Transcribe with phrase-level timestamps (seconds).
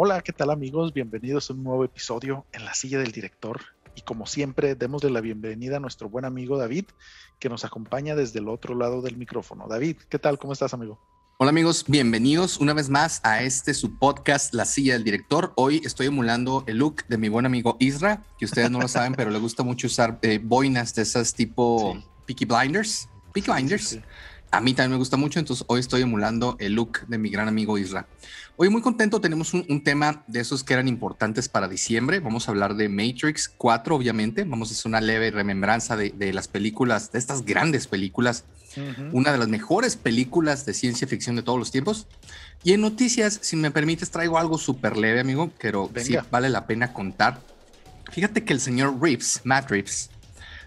[0.00, 0.94] Hola, ¿qué tal amigos?
[0.94, 3.62] Bienvenidos a un nuevo episodio en la silla del director.
[3.96, 6.84] Y como siempre, démosle la bienvenida a nuestro buen amigo David,
[7.40, 9.66] que nos acompaña desde el otro lado del micrófono.
[9.66, 10.38] David, ¿qué tal?
[10.38, 11.00] ¿Cómo estás, amigo?
[11.38, 15.52] Hola amigos, bienvenidos una vez más a este su podcast La silla del director.
[15.56, 19.16] Hoy estoy emulando el look de mi buen amigo Isra, que ustedes no lo saben,
[19.16, 22.04] pero le gusta mucho usar eh, boinas de esas tipo sí.
[22.24, 23.08] Peaky Blinders.
[23.32, 23.88] Peaky Blinders.
[23.88, 24.00] Sí,
[24.50, 27.48] a mí también me gusta mucho, entonces hoy estoy emulando el look de mi gran
[27.48, 28.06] amigo Isra.
[28.56, 32.18] Hoy muy contento, tenemos un, un, tema de esos que eran importantes para diciembre.
[32.18, 34.42] Vamos a hablar de Matrix 4, obviamente.
[34.42, 38.44] Vamos a hacer una leve remembranza de, de las películas, de estas grandes películas.
[38.76, 39.10] Uh -huh.
[39.12, 42.08] Una de las mejores películas de ciencia ficción de todos los tiempos.
[42.64, 46.04] Y en noticias, si me permites, traigo algo súper leve, amigo, pero Venga.
[46.04, 47.40] sí vale la pena contar.
[48.10, 50.10] Fíjate que el señor Reeves, Matt Reeves,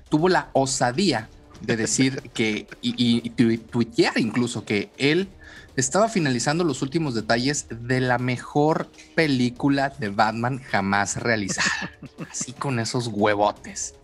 [0.07, 1.27] tuvo la osadía
[1.61, 5.29] de decir que, y, y, tuitear incluso, que él
[5.75, 11.91] estaba finalizando los últimos detalles de la mejor película de Batman jamás realizada.
[12.31, 13.95] Así con esos huevotes.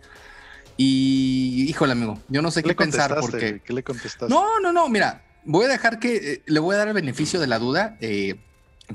[0.76, 3.60] Y híjole, amigo, yo no sé qué, qué pensar porque.
[3.64, 4.32] ¿Qué le contestaste?
[4.32, 7.40] No, no, no, mira, voy a dejar que eh, le voy a dar el beneficio
[7.40, 7.96] de la duda.
[8.00, 8.36] Eh,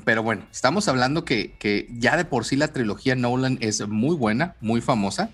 [0.04, 4.16] pero bueno, estamos hablando que, que ya de por sí la trilogía Nolan es muy
[4.16, 5.30] buena, muy famosa.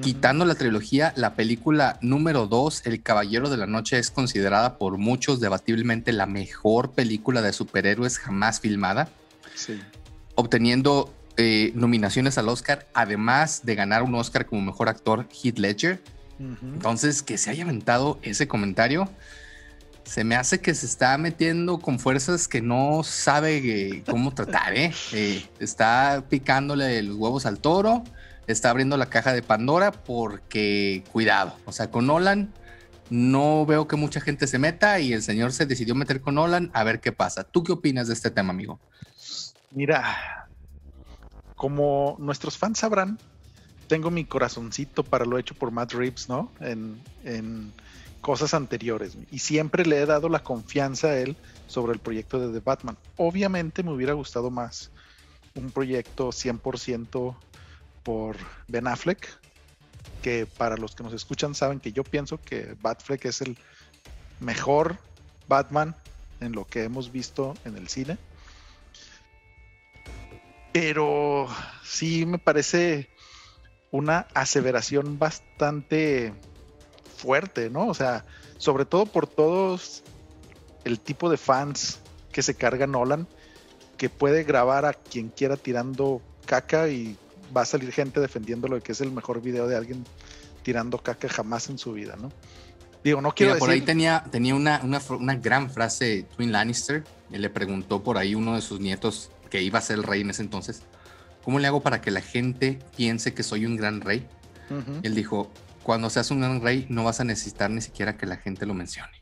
[0.00, 4.96] Quitando la trilogía, la película número 2, El Caballero de la Noche, es considerada por
[4.96, 9.08] muchos debatiblemente la mejor película de superhéroes jamás filmada.
[9.54, 9.80] Sí.
[10.36, 16.00] Obteniendo eh, nominaciones al Oscar, además de ganar un Oscar como mejor actor, Heath Ledger.
[16.38, 16.74] Uh -huh.
[16.74, 19.10] Entonces, que se haya aventado ese comentario,
[20.04, 24.74] se me hace que se está metiendo con fuerzas que no sabe eh, cómo tratar,
[24.74, 24.92] ¿eh?
[25.12, 25.46] ¿eh?
[25.58, 28.04] Está picándole los huevos al toro
[28.48, 32.52] está abriendo la caja de Pandora porque cuidado, o sea, con Nolan
[33.10, 36.70] no veo que mucha gente se meta y el señor se decidió meter con Nolan
[36.74, 37.44] a ver qué pasa.
[37.44, 38.80] ¿Tú qué opinas de este tema, amigo?
[39.70, 40.48] Mira,
[41.54, 43.18] como nuestros fans sabrán,
[43.86, 46.50] tengo mi corazoncito para lo hecho por Matt Reeves, ¿no?
[46.60, 47.72] En, en
[48.20, 51.36] cosas anteriores y siempre le he dado la confianza a él
[51.66, 52.96] sobre el proyecto de The Batman.
[53.16, 54.90] Obviamente me hubiera gustado más
[55.54, 57.36] un proyecto 100%
[58.08, 58.38] por
[58.68, 59.28] Ben Affleck,
[60.22, 63.58] que para los que nos escuchan saben que yo pienso que Batfleck es el
[64.40, 64.96] mejor
[65.46, 65.94] Batman
[66.40, 68.16] en lo que hemos visto en el cine.
[70.72, 71.48] Pero
[71.84, 73.10] sí me parece
[73.90, 76.32] una aseveración bastante
[77.18, 77.88] fuerte, ¿no?
[77.88, 78.24] O sea,
[78.56, 80.02] sobre todo por todos
[80.84, 82.00] el tipo de fans
[82.32, 83.28] que se carga Nolan,
[83.98, 87.18] que puede grabar a quien quiera tirando caca y
[87.56, 90.04] va a salir gente defendiendo lo que es el mejor video de alguien
[90.62, 92.30] tirando caca jamás en su vida, ¿no?
[93.04, 93.82] Digo, no quiero Mira, por decir...
[93.82, 97.04] ahí tenía, tenía una, una, una, gran frase Twin Lannister.
[97.30, 100.20] Él le preguntó por ahí uno de sus nietos, que iba a ser el rey
[100.22, 100.82] en ese entonces,
[101.44, 104.26] ¿cómo le hago para que la gente piense que soy un gran rey?
[104.68, 105.00] Uh -huh.
[105.02, 105.50] Él dijo,
[105.82, 108.74] cuando seas un gran rey no vas a necesitar ni siquiera que la gente lo
[108.74, 109.17] mencione.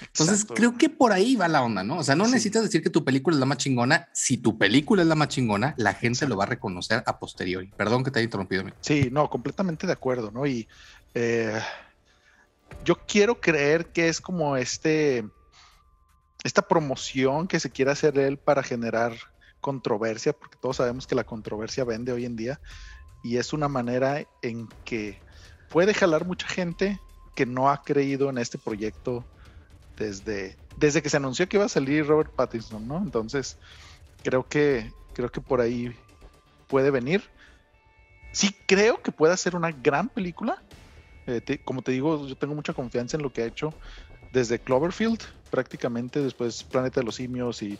[0.00, 0.54] Entonces Exacto.
[0.54, 1.98] creo que por ahí va la onda, ¿no?
[1.98, 2.32] O sea, no sí.
[2.32, 4.08] necesitas decir que tu película es la más chingona.
[4.12, 6.28] Si tu película es la más chingona, la gente Exacto.
[6.30, 7.70] lo va a reconocer a posteriori.
[7.76, 8.62] Perdón que te haya interrumpido.
[8.62, 8.76] Amigo.
[8.80, 10.46] Sí, no, completamente de acuerdo, ¿no?
[10.46, 10.68] Y
[11.14, 11.60] eh,
[12.84, 15.28] yo quiero creer que es como este,
[16.44, 19.14] esta promoción que se quiere hacer él para generar
[19.60, 22.60] controversia, porque todos sabemos que la controversia vende hoy en día
[23.22, 25.20] y es una manera en que
[25.68, 26.98] puede jalar mucha gente
[27.34, 29.24] que no ha creído en este proyecto
[30.00, 32.98] desde, desde que se anunció que iba a salir Robert Pattinson, ¿no?
[32.98, 33.58] Entonces,
[34.24, 35.94] creo que, creo que por ahí
[36.66, 37.22] puede venir.
[38.32, 40.62] Sí, creo que puede ser una gran película.
[41.26, 43.74] Eh, como te digo, yo tengo mucha confianza en lo que ha hecho
[44.32, 47.78] desde Cloverfield, prácticamente después Planeta de los Simios y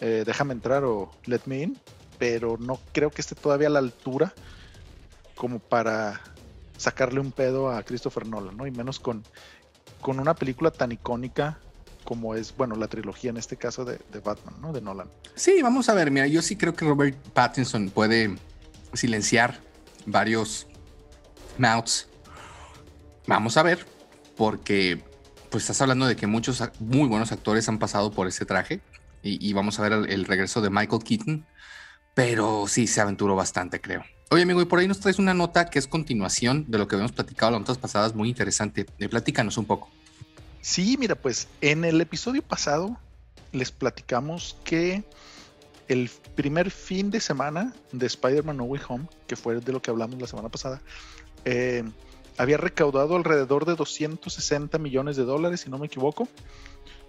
[0.00, 1.78] eh, Déjame entrar o Let Me In,
[2.18, 4.32] pero no creo que esté todavía a la altura
[5.34, 6.20] como para
[6.76, 8.66] sacarle un pedo a Christopher Nolan, ¿no?
[8.66, 9.24] Y menos con,
[10.06, 11.58] con una película tan icónica
[12.04, 14.72] como es, bueno, la trilogía en este caso de, Batman, ¿no?
[14.72, 15.10] De Nolan.
[15.34, 18.36] Sí, vamos a ver, mira, yo sí creo que Robert Pattinson puede
[18.92, 19.58] silenciar
[20.06, 20.68] varios
[21.58, 22.06] mouths.
[23.26, 23.84] Vamos a ver,
[24.36, 25.02] porque
[25.50, 28.80] pues estás hablando de que muchos muy buenos actores han pasado por ese traje
[29.24, 31.44] y, y vamos a ver el, el, regreso de Michael Keaton,
[32.14, 34.04] pero sí se aventuró bastante, creo.
[34.30, 36.94] Oye, amigo, y por ahí nos traes una nota que es continuación de lo que
[36.94, 38.86] habíamos platicado las notas pasadas, muy interesante.
[39.00, 39.90] Eh, platícanos un poco.
[40.66, 42.98] Sí, mira, pues en el episodio pasado
[43.52, 45.04] les platicamos que
[45.86, 49.92] el primer fin de semana de Spider-Man No Way Home, que fue de lo que
[49.92, 50.82] hablamos la semana pasada,
[51.44, 51.84] eh,
[52.36, 56.26] había recaudado alrededor de 260 millones de dólares, si no me equivoco,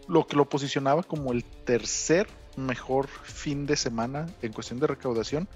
[0.08, 2.28] lo que lo posicionaba como el tercer
[2.58, 5.48] mejor fin de semana en cuestión de recaudación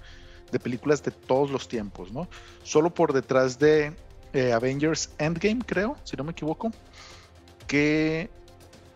[0.50, 2.26] de películas de todos los tiempos, ¿no?
[2.64, 3.94] Solo por detrás de
[4.32, 6.72] eh, Avengers Endgame, creo, si no me equivoco,
[7.66, 8.30] que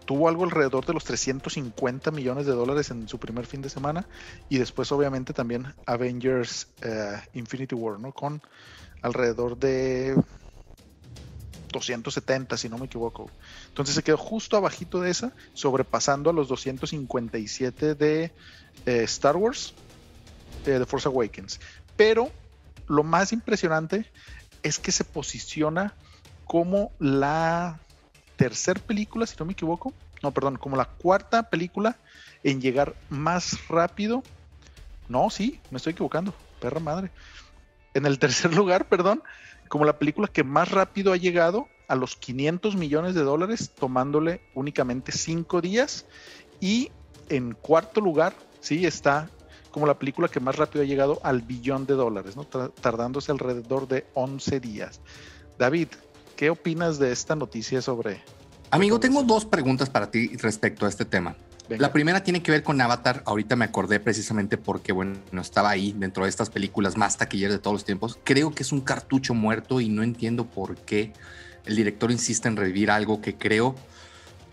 [0.07, 4.07] tuvo algo alrededor de los 350 millones de dólares en su primer fin de semana
[4.49, 8.13] y después obviamente también Avengers eh, Infinity War, ¿no?
[8.13, 8.41] Con
[9.03, 10.17] alrededor de
[11.73, 13.31] 270, si no me equivoco.
[13.69, 18.33] Entonces se quedó justo abajito de esa, sobrepasando a los 257 de
[18.87, 19.75] eh, Star Wars,
[20.65, 21.61] de The Force Awakens.
[21.97, 22.31] Pero
[22.87, 24.07] lo más impresionante
[24.63, 25.95] es que se posiciona
[26.45, 27.81] como la
[28.37, 29.93] tercera película, si no me equivoco,
[30.23, 31.97] no, perdón, como la cuarta película
[32.43, 34.23] en llegar más rápido.
[35.09, 37.11] No, sí, me estoy equivocando, perra madre.
[37.95, 39.23] En el tercer lugar, perdón,
[39.69, 44.41] como la película que más rápido ha llegado a los 500 millones de dólares, tomándole
[44.55, 46.07] únicamente 5 días.
[46.61, 46.91] Y
[47.29, 49.29] en cuarto lugar, sí, está
[49.71, 52.45] como la película que más rápido ha llegado al billón de dólares, ¿no?
[52.45, 55.03] tardándose alrededor de 11 días.
[55.59, 55.89] David,
[56.37, 58.23] ¿qué opinas de esta noticia sobre...
[58.71, 61.37] Amigo, tengo dos preguntas para ti respecto a este tema.
[61.69, 63.23] La primera tiene que ver con Avatar.
[63.27, 67.55] Ahorita me acordé precisamente porque, bueno, no estaba ahí dentro de estas películas más taquilleras
[67.55, 68.19] de todos los tiempos.
[68.23, 71.13] Creo que es un cartucho muerto y no entiendo por qué
[71.65, 73.75] el director insiste en revivir algo que creo,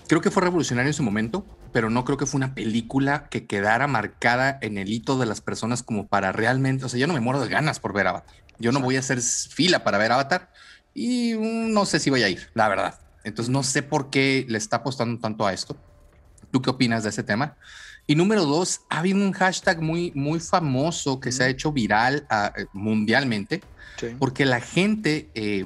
[0.07, 3.45] creo que fue revolucionario en su momento, pero no creo que fue una película que
[3.45, 7.13] quedara marcada en el hito de las personas como para realmente, o sea, yo no
[7.13, 8.33] me muero de ganas por ver Avatar.
[8.57, 10.49] Yo no voy a hacer fila para ver Avatar
[10.93, 12.99] y no sé si voy a ir, la verdad.
[13.23, 15.75] Entonces no sé por qué le está apostando tanto a esto.
[16.51, 17.57] ¿Tú qué opinas de ese tema?
[18.05, 22.27] Y número dos, ha habido un hashtag muy, muy famoso que se ha hecho viral
[22.29, 23.61] ah, eh, mundialmente,
[24.19, 25.65] porque la gente, eh,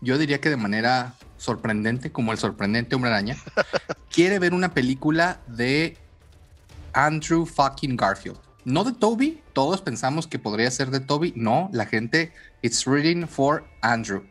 [0.00, 3.36] yo diría que de manera sorprendente, como el sorprendente hombre araña,
[4.10, 5.96] quiere ver una película de
[6.92, 8.38] Andrew fucking Garfield.
[8.64, 11.32] No de Toby, todos pensamos que podría ser de Toby.
[11.36, 12.32] No, la gente,
[12.62, 14.22] it's reading for Andrew.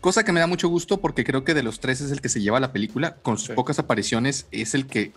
[0.00, 2.30] Cosa que me da mucho gusto porque creo que de los tres es el que
[2.30, 3.16] se lleva la película.
[3.16, 5.12] Con sus pocas apariciones es el que,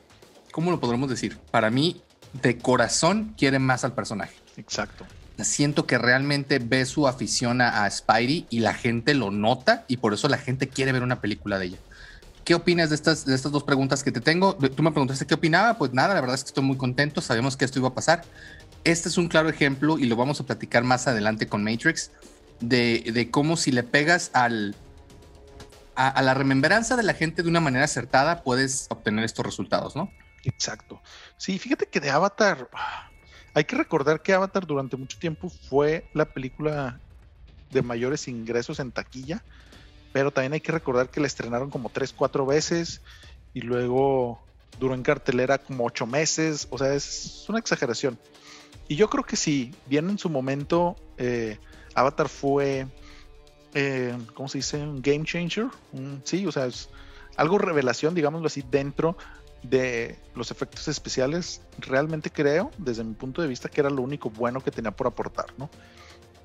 [0.51, 1.37] ¿cómo lo podremos decir?
[1.51, 2.01] Para mí,
[2.41, 4.35] de corazón quiere más al personaje.
[4.57, 5.05] Exacto.
[5.39, 10.13] Siento que realmente ve su afición a, Spidey y la gente lo nota y por
[10.13, 11.77] eso la gente quiere ver una película de ella.
[12.43, 14.55] ¿Qué opinas de estas, de estas dos preguntas que te tengo?
[14.55, 15.77] Tú me preguntaste qué opinaba.
[15.77, 17.21] Pues nada, la verdad es que estoy muy contento.
[17.21, 18.23] Sabemos que esto iba a pasar.
[18.83, 22.11] Este es un claro ejemplo y lo vamos a platicar más adelante con Matrix
[22.69, 24.75] de, cómo si le pegas al,
[25.95, 30.11] a, la remembranza de la gente de una manera acertada, puedes obtener estos resultados, ¿no?
[30.43, 31.01] Exacto.
[31.37, 32.69] Sí, fíjate que de Avatar,
[33.53, 36.99] hay que recordar que Avatar durante mucho tiempo fue la película
[37.71, 39.43] de mayores ingresos en taquilla,
[40.11, 43.01] pero también hay que recordar que la estrenaron como tres, cuatro veces
[43.53, 44.39] y luego
[44.79, 48.17] duró en cartelera como ocho meses, o sea, es una exageración.
[48.87, 51.57] Y yo creo que sí, bien en su momento, eh,
[51.95, 52.87] Avatar fue,
[53.73, 54.77] eh, ¿cómo se dice?
[54.77, 55.67] Un game changer.
[56.23, 56.89] sí, o sea, es
[57.35, 59.17] algo revelación, digámoslo así, dentro
[59.63, 61.61] de los efectos especiales.
[61.79, 65.07] Realmente creo, desde mi punto de vista, que era lo único bueno que tenía por
[65.07, 65.69] aportar, ¿no?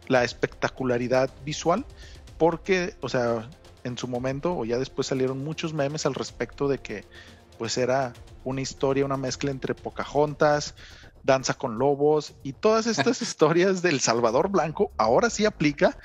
[0.08, 1.84] La espectacularidad visual,
[2.38, 3.48] porque, o sea,
[3.84, 7.04] en su momento, o ya después salieron muchos memes al respecto de que,
[7.58, 8.12] pues era
[8.44, 10.74] una historia, una mezcla entre Pocahontas,
[11.28, 15.96] Danza con Lobos y todas estas historias del Salvador Blanco, ahora sí aplica,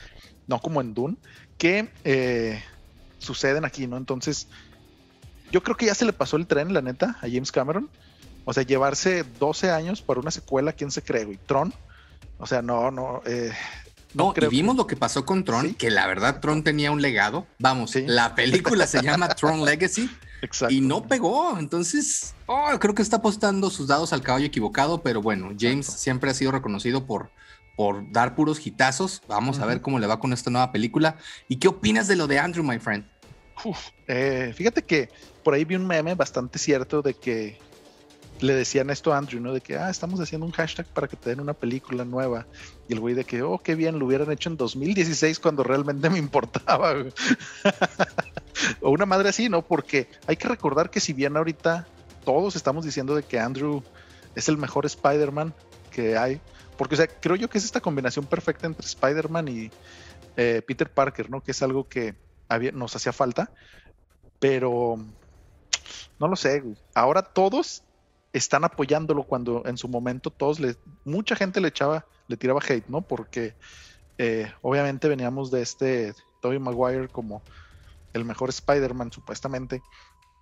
[0.47, 1.15] no como en Dune,
[1.57, 2.61] que eh,
[3.19, 3.95] suceden aquí, ¿no?
[3.95, 4.47] Entonces,
[5.49, 7.89] yo creo que ya se le pasó el tren, la neta, a James Cameron.
[8.43, 11.39] O sea, llevarse 12 años para una secuela, ¿quién se cree, güey?
[11.45, 11.73] Tron.
[12.37, 13.21] O sea, no, no.
[13.25, 13.53] Eh,
[14.13, 17.47] no, y vimos lo que pasó con Tron, que la verdad Tron tenía un legado.
[17.59, 20.09] Vamos, la película se llama Tron Legacy
[20.69, 21.57] y no pegó.
[21.57, 26.31] Entonces, oh, creo que está apostando sus dados al caballo equivocado, pero bueno, James siempre
[26.31, 27.31] ha sido reconocido por,
[27.75, 29.21] por dar puros hitazos.
[29.27, 31.17] Vamos a ver cómo le va con esta nueva película.
[31.47, 33.05] ¿Y qué opinas de lo de Andrew, my friend?
[34.07, 35.09] Eh, fíjate que
[35.43, 37.59] por ahí vi un meme bastante cierto de que
[38.39, 39.53] le decían esto a Andrew, ¿no?
[39.53, 42.45] De que, ah, estamos haciendo un hashtag para que te den una película nueva.
[42.89, 46.09] Y el güey de que, oh, qué bien, lo hubieran hecho en 2016 cuando realmente
[46.09, 46.93] me importaba.
[48.81, 49.61] O una madre así, ¿no?
[49.61, 51.87] Porque hay que recordar que si bien ahorita
[52.25, 53.83] todos estamos diciendo de que Andrew
[54.35, 55.53] es el mejor Spider-Man
[55.91, 56.41] que hay,
[56.77, 59.71] porque, o sea, creo yo que es esta combinación perfecta entre Spider-Man y
[60.37, 61.41] eh, Peter Parker, ¿no?
[61.41, 62.15] Que es algo que
[62.73, 63.51] nos hacía falta,
[64.39, 64.97] pero
[66.19, 67.83] no lo sé, ahora todos
[68.31, 72.87] están apoyándolo cuando en su momento todos le, mucha gente le echaba, le tiraba hate,
[72.87, 73.01] ¿no?
[73.01, 73.55] Porque
[74.17, 77.41] eh, obviamente veníamos de este Tobey Maguire como
[78.13, 79.81] el mejor Spider-Man supuestamente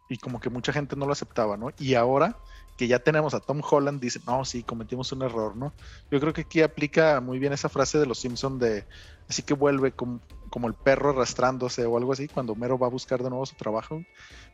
[0.09, 1.71] y como que mucha gente no lo aceptaba, ¿no?
[1.79, 2.37] Y ahora
[2.77, 5.73] que ya tenemos a Tom Holland, dicen, no, sí, cometimos un error, ¿no?
[6.09, 8.85] Yo creo que aquí aplica muy bien esa frase de los Simpson de,
[9.29, 12.89] así que vuelve como, como el perro arrastrándose o algo así, cuando Mero va a
[12.89, 14.03] buscar de nuevo su trabajo.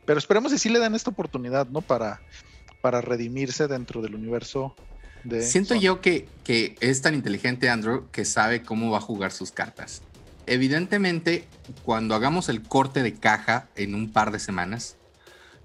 [0.04, 1.80] Pero esperemos que sí le dan esta oportunidad, ¿no?
[1.80, 2.20] Para,
[2.80, 4.76] para redimirse dentro del universo
[5.24, 5.42] de...
[5.42, 9.50] Siento yo que, que es tan inteligente Andrew que sabe cómo va a jugar sus
[9.50, 10.02] cartas.
[10.48, 11.46] Evidentemente,
[11.84, 14.96] cuando hagamos el corte de caja en un par de semanas,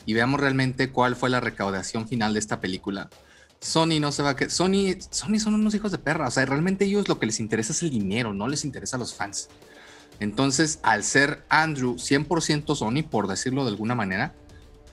[0.06, 3.10] y veamos realmente cuál fue la recaudación final de esta película.
[3.60, 6.46] Sony no se va a que Sony, Sony son unos hijos de perra, o sea,
[6.46, 9.48] realmente ellos lo que les interesa es el dinero, no les interesa a los fans.
[10.20, 14.36] Entonces, al ser Andrew 100% Sony, por decirlo de alguna manera,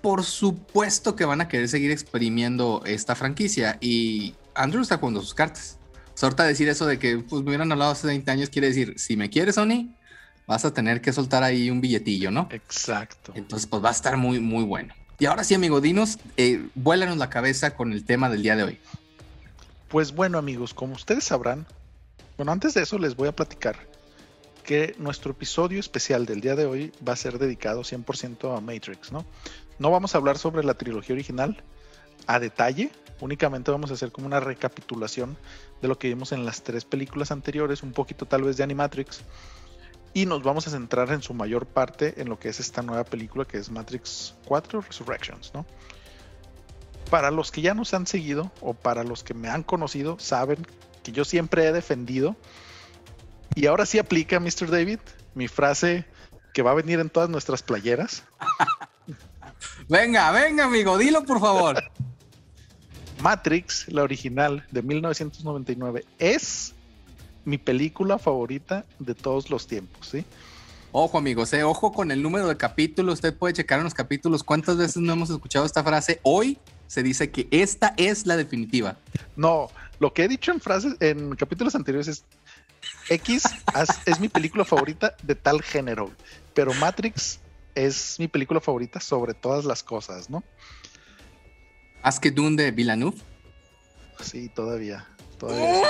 [0.03, 5.35] por supuesto que van a querer seguir exprimiendo esta franquicia y Andrew está jugando sus
[5.35, 5.80] cartas.
[6.21, 9.17] Sorta decir eso de que pues, me hubieran hablado hace 20 años quiere decir, si
[9.17, 9.89] me quieres Sony,
[10.47, 12.47] vas a tener que soltar ahí un billetillo, ¿no?
[12.51, 13.33] Exacto.
[13.35, 14.93] Entonces, pues va a estar muy, muy bueno.
[15.19, 18.65] Y ahora sí, amigo, dinos, eh, vuélanos la cabeza con el tema del día de
[18.65, 18.79] hoy.
[19.89, 21.67] Pues bueno, amigos, como ustedes sabrán,
[22.37, 23.77] bueno, antes de eso les voy a platicar
[24.63, 29.11] que nuestro episodio especial del día de hoy va a ser dedicado 100% a Matrix,
[29.11, 29.25] ¿no?
[29.79, 31.65] No vamos a hablar sobre la trilogía original
[32.27, 35.39] a detalle, únicamente vamos a hacer como una recapitulación
[35.81, 39.23] de lo que vimos en las tres películas anteriores, un poquito tal vez de Animatrix
[40.13, 43.05] y nos vamos a centrar en su mayor parte en lo que es esta nueva
[43.05, 45.65] película que es Matrix 4 Resurrections, ¿no?
[47.11, 50.67] Para los que ya nos han seguido o para los que me han conocido, saben
[51.03, 52.37] que yo siempre he defendido
[53.55, 54.71] y ahora sí aplica, Mr.
[54.71, 55.01] David,
[55.35, 56.05] mi frase
[56.53, 58.25] que va a venir en todas nuestras playeras.
[59.89, 61.83] venga, venga, amigo, dilo por favor.
[63.21, 66.75] Matrix, la original de 1999, es
[67.45, 70.25] mi película favorita de todos los tiempos, ¿sí?
[70.93, 73.15] Ojo, amigos, eh, ojo con el número de capítulos.
[73.15, 76.19] Usted puede checar en los capítulos cuántas veces no hemos escuchado esta frase.
[76.25, 76.59] Hoy
[76.89, 78.97] se dice que esta es la definitiva.
[79.37, 82.25] No, lo que he dicho en frases, en capítulos anteriores es
[83.09, 83.45] X
[84.07, 86.11] es mi película favorita de tal género,
[86.55, 87.39] pero Matrix
[87.75, 90.43] es mi película favorita sobre todas las cosas, ¿no?
[92.03, 93.19] ¿Has que Dune de Villeneuve?
[94.21, 95.07] Sí, todavía.
[95.39, 95.83] todavía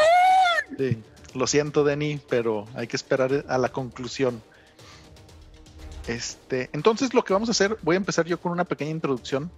[0.79, 1.03] sí.
[1.35, 4.43] Lo siento, Denny, pero hay que esperar a la conclusión.
[6.09, 9.51] Este, entonces lo que vamos a hacer, voy a empezar yo con una pequeña introducción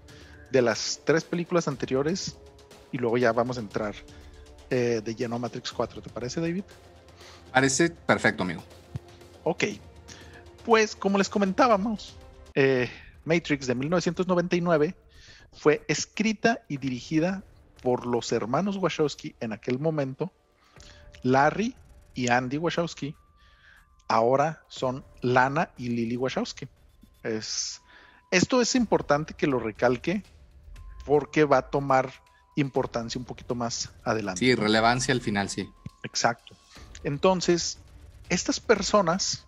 [0.50, 2.36] de las tres películas anteriores
[2.90, 3.94] y luego ya vamos a entrar
[4.68, 6.02] eh, de lleno a Matrix 4.
[6.02, 6.64] ¿Te parece, David?
[7.52, 8.62] Parece perfecto, amigo.
[9.44, 9.64] Ok.
[10.66, 12.16] Pues como les comentábamos,
[12.54, 12.90] eh,
[13.24, 14.94] Matrix de 1999
[15.52, 17.42] fue escrita y dirigida
[17.82, 20.32] por los hermanos Wachowski en aquel momento
[21.22, 21.74] Larry
[22.14, 23.14] y Andy Wachowski
[24.08, 26.68] ahora son Lana y Lily Wachowski.
[27.22, 27.80] Es,
[28.30, 30.22] esto es importante que lo recalque
[31.04, 32.12] porque va a tomar
[32.56, 34.40] importancia un poquito más adelante.
[34.40, 35.68] Sí, relevancia al final, sí.
[36.02, 36.54] Exacto.
[37.04, 37.78] Entonces,
[38.28, 39.46] estas personas,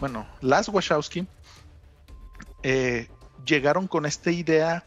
[0.00, 1.26] bueno, las Wachowski,
[2.62, 3.08] eh,
[3.44, 4.84] llegaron con esta idea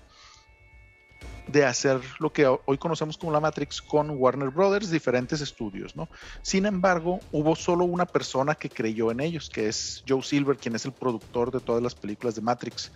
[1.47, 6.09] de hacer lo que hoy conocemos como la Matrix con Warner Brothers, diferentes estudios, ¿no?
[6.41, 10.75] Sin embargo, hubo solo una persona que creyó en ellos, que es Joe Silver, quien
[10.75, 12.91] es el productor de todas las películas de Matrix.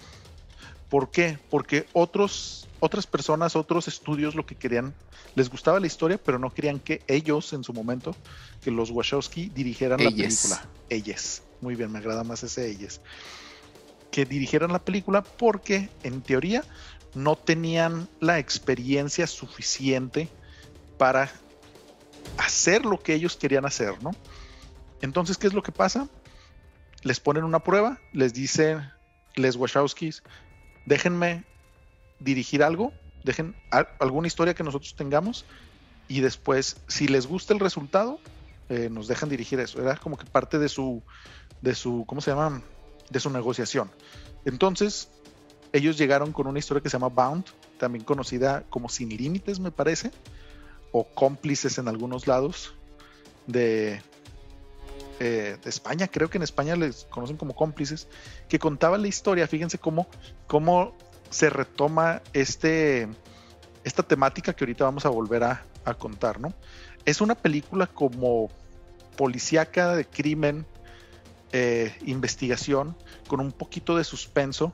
[0.89, 1.39] ¿Por qué?
[1.50, 4.93] Porque otros, otras personas, otros estudios lo que querían,
[5.36, 8.13] les gustaba la historia, pero no querían que ellos en su momento,
[8.62, 10.67] que los Wachowski dirigieran la película.
[10.89, 11.43] Ellos.
[11.62, 13.00] Muy bien, me agrada más ese ellos.
[14.12, 16.63] Que dirigieran la película porque en teoría
[17.15, 20.27] no tenían la experiencia suficiente
[20.98, 21.32] para
[22.38, 24.12] hacer lo que ellos querían hacer, ¿no?
[25.01, 26.08] Entonces, ¿qué es lo que pasa?
[27.03, 28.91] Les ponen una prueba, les dicen,
[29.36, 30.24] les Wachowskis,
[30.86, 31.44] déjenme
[32.20, 33.56] dirigir algo, dejen
[34.00, 35.46] alguna historia que nosotros tengamos
[36.08, 38.20] y después, si les gusta el resultado,
[38.70, 39.82] eh, nos dejan dirigir eso.
[39.82, 41.01] Era como que parte de su,
[41.62, 42.62] de su, ¿cómo se llama?
[43.12, 43.91] De su negociación.
[44.46, 45.10] Entonces,
[45.74, 47.46] ellos llegaron con una historia que se llama Bound,
[47.77, 50.12] también conocida como Sin Límites, me parece,
[50.91, 52.74] o Cómplices en algunos lados
[53.48, 54.01] de,
[55.20, 58.08] eh, de España, creo que en España les conocen como Cómplices,
[58.50, 60.08] que contaba la historia, fíjense cómo,
[60.48, 60.96] cómo
[61.30, 63.08] se retoma este,
[63.84, 66.53] esta temática que ahorita vamos a volver a, a contar, ¿no?
[67.06, 68.50] Es una película como
[69.15, 70.65] policíaca de crimen,
[71.51, 72.96] eh, investigación,
[73.27, 74.74] con un poquito de suspenso,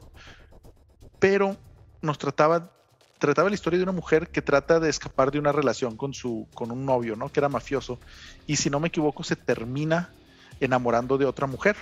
[1.19, 1.57] pero
[2.01, 2.71] nos trataba
[3.19, 6.47] trataba la historia de una mujer que trata de escapar de una relación con su
[6.53, 7.29] con un novio, ¿no?
[7.29, 7.99] Que era mafioso
[8.45, 10.11] y si no me equivoco se termina
[10.59, 11.75] enamorando de otra mujer.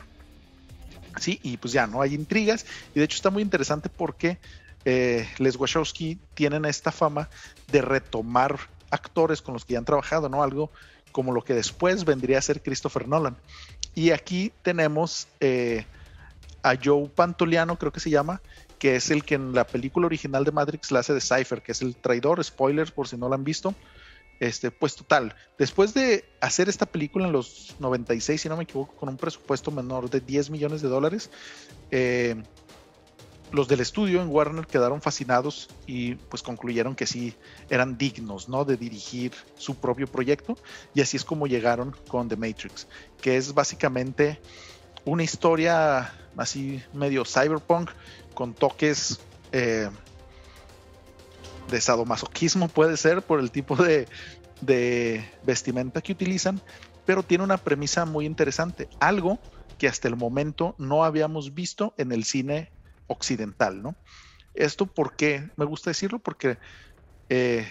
[1.20, 4.38] Sí, y pues ya no hay intrigas y de hecho está muy interesante porque
[4.84, 7.30] eh, Les Wachowski tienen esta fama
[7.72, 8.58] de retomar
[8.92, 10.44] actores con los que ya han trabajado, ¿no?
[10.44, 10.72] Algo
[11.12, 13.38] como lo que después vendría a ser Christopher Nolan.
[13.96, 15.86] Y aquí tenemos eh,
[16.62, 18.42] a Joe Pantoliano, creo que se llama,
[18.78, 21.72] que es el que en la película original de Matrix la hace de Cypher, que
[21.72, 23.74] es el traidor, spoilers por si no lo han visto.
[24.42, 28.94] Este, pues total, después de hacer esta película en los 96, si no me equivoco,
[28.96, 31.30] con un presupuesto menor de 10 millones de dólares,
[31.90, 32.36] eh,
[33.56, 37.34] los del estudio en Warner quedaron fascinados y pues concluyeron que sí
[37.70, 38.66] eran dignos, ¿no?
[38.66, 40.58] De dirigir su propio proyecto
[40.94, 42.86] y así es como llegaron con The Matrix,
[43.22, 44.42] que es básicamente
[45.06, 47.92] una historia así medio cyberpunk
[48.34, 49.22] con toques
[49.54, 49.90] eh,
[51.70, 54.08] de sadomasoquismo puede ser por el tipo de,
[54.60, 56.60] de vestimenta que utilizan,
[57.06, 59.40] pero tiene una premisa muy interesante, algo
[59.78, 62.75] que hasta el momento no habíamos visto en el cine
[63.08, 63.96] occidental, ¿no?
[64.54, 66.58] Esto porque, me gusta decirlo porque
[67.30, 67.68] eh,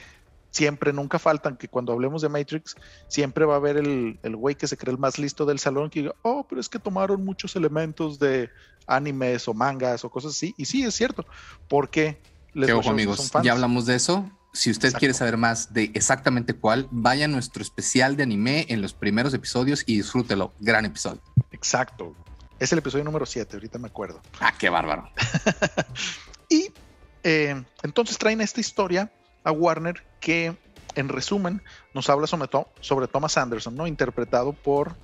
[0.51, 2.77] siempre, nunca faltan que cuando hablemos de Matrix,
[3.09, 5.91] siempre va a haber el, el güey que se cree el más listo del salón
[5.91, 8.51] que diga, oh, pero es que tomaron muchos elementos de
[8.87, 10.55] animes o mangas o cosas así.
[10.57, 11.27] Y sí, es cierto,
[11.69, 12.21] porque...
[12.53, 14.31] Les ojo, amigos, ya hablamos de eso.
[14.53, 18.81] Si usted quiere saber más de exactamente cuál, vaya a nuestro especial de anime en
[18.81, 20.53] los primeros episodios y disfrútelo.
[20.61, 21.21] Gran episodio.
[21.51, 22.15] Exacto.
[22.59, 24.21] Es el episodio número 7, ahorita me acuerdo.
[24.41, 25.11] Ah, qué bárbaro.
[26.49, 26.69] y
[27.25, 29.11] eh, entonces traen esta historia
[29.43, 30.57] a Warner que,
[30.95, 31.63] en resumen,
[31.95, 32.49] nos habla sobre,
[32.81, 33.87] sobre Thomas Anderson, ¿no?
[33.87, 34.95] Interpretado por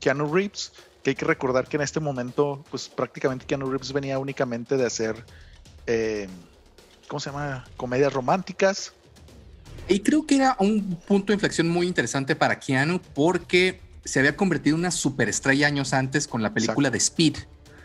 [0.00, 0.72] Keanu Reeves,
[1.02, 4.86] que hay que recordar que en este momento, pues prácticamente Keanu Reeves venía únicamente de
[4.86, 5.24] hacer,
[5.86, 6.28] eh,
[7.06, 7.64] ¿cómo se llama?
[7.76, 8.92] Comedias románticas.
[9.88, 14.36] Y creo que era un punto de inflexión muy interesante para Keanu porque se había
[14.36, 17.36] convertido en una superestrella años antes con la película de Speed.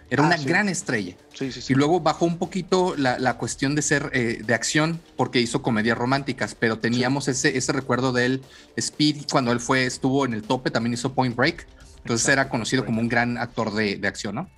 [0.09, 1.15] Era ah, una gran estrella.
[1.39, 5.97] y luego bajó un poquito la, cuestión de ser eh, de acción porque hizo comedias
[5.97, 8.43] románticas, pero teníamos ese, ese recuerdo de él,
[8.75, 11.65] Speed, cuando él fue, estuvo en el tope, también hizo Point Break.
[11.99, 14.49] Entonces era conocido como un gran actor de, de, acción, ¿no?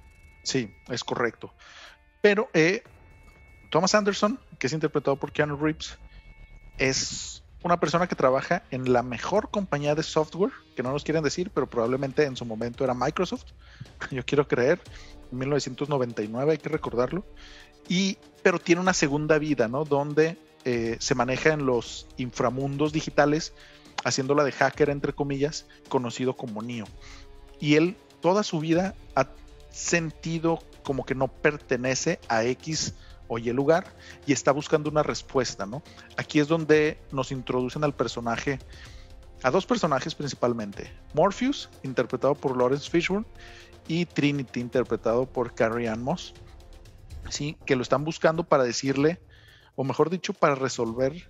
[0.44, 1.54] Sí, es correcto.
[2.22, 2.84] Pero eh,
[3.70, 5.98] Thomas Anderson, que es interpretado por Keanu Reeves,
[6.78, 11.24] es una persona que trabaja en la mejor compañía de software, que no nos quieren
[11.24, 13.46] decir, pero probablemente en su momento era Microsoft,
[14.12, 14.82] yo quiero creer,
[15.32, 17.26] en 1999 hay que recordarlo,
[17.88, 19.86] y, pero tiene una segunda vida, ¿no?
[19.86, 23.54] Donde eh, se maneja en los inframundos digitales,
[24.04, 26.86] haciéndola de hacker, entre comillas, conocido como Neo.
[27.60, 29.28] Y él toda su vida ha
[29.70, 32.94] sentido como que no pertenece a X
[33.34, 33.86] o Y lugar
[34.26, 35.84] y está buscando una respuesta, ¿no?
[36.18, 38.60] Aquí es donde nos introducen al personaje,
[39.42, 43.26] a dos personajes principalmente, Morpheus, interpretado por Lawrence Fishburne,
[43.88, 46.34] y Trinity, interpretado por Carrie Ann Moss,
[47.30, 47.58] ¿sí?
[47.66, 49.20] Que lo están buscando para decirle,
[49.76, 51.30] o mejor dicho, para resolver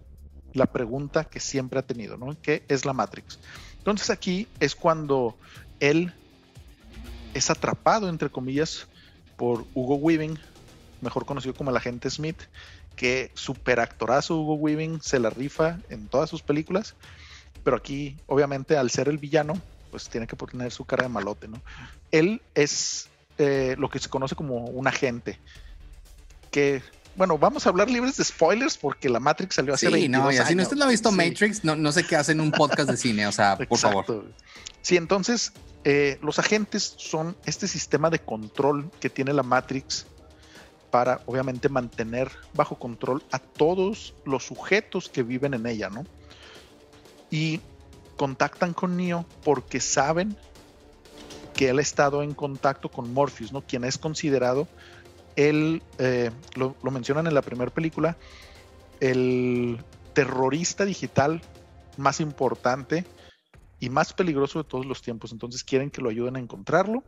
[0.54, 2.40] la pregunta que siempre ha tenido, ¿no?
[2.42, 3.40] ¿Qué es la Matrix?
[3.80, 5.36] Entonces aquí es cuando
[5.80, 6.14] él
[7.34, 8.88] es atrapado, entre comillas,
[9.36, 10.38] por Hugo Weaving,
[11.04, 12.42] mejor conocido como el agente Smith,
[12.96, 16.96] que super actorazo Hugo Weaving se la rifa en todas sus películas,
[17.64, 19.60] pero aquí obviamente al ser el villano,
[19.92, 21.62] pues tiene que poner su cara de malote, ¿no?
[22.12, 25.40] Él es eh, lo que se conoce como un agente,
[26.52, 26.82] que
[27.16, 30.56] bueno, vamos a hablar libres de spoilers porque la Matrix salió hace sí, no, Si
[30.56, 33.28] no usted no ha visto Matrix, no, no sé qué hacen un podcast de cine,
[33.28, 34.34] o sea, por favor.
[34.82, 40.06] Sí, entonces eh, los agentes son este sistema de control que tiene la Matrix
[40.94, 46.06] para obviamente mantener bajo control a todos los sujetos que viven en ella, ¿no?
[47.32, 47.62] Y
[48.16, 50.38] contactan con Neo porque saben
[51.56, 53.64] que él ha estado en contacto con Morpheus, ¿no?
[53.64, 54.68] Quien es considerado
[55.36, 58.16] el, eh, lo, lo, mencionan en la primera película,
[59.00, 61.42] el terrorista digital
[61.98, 63.04] más importante
[63.80, 65.32] y más peligroso de todos los tiempos.
[65.32, 67.04] Entonces quieren que lo ayuden a encontrarlo.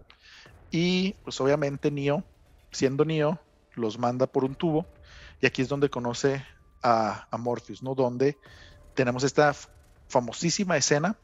[0.71, 2.23] Y pues obviamente Neo,
[2.71, 3.39] siendo Neo,
[3.75, 4.85] los manda por un tubo
[5.41, 6.45] y aquí es donde conoce
[6.81, 7.95] a, Morpheus, ¿no?
[7.95, 8.37] Donde
[8.93, 9.55] tenemos esta
[10.07, 11.17] famosísima escena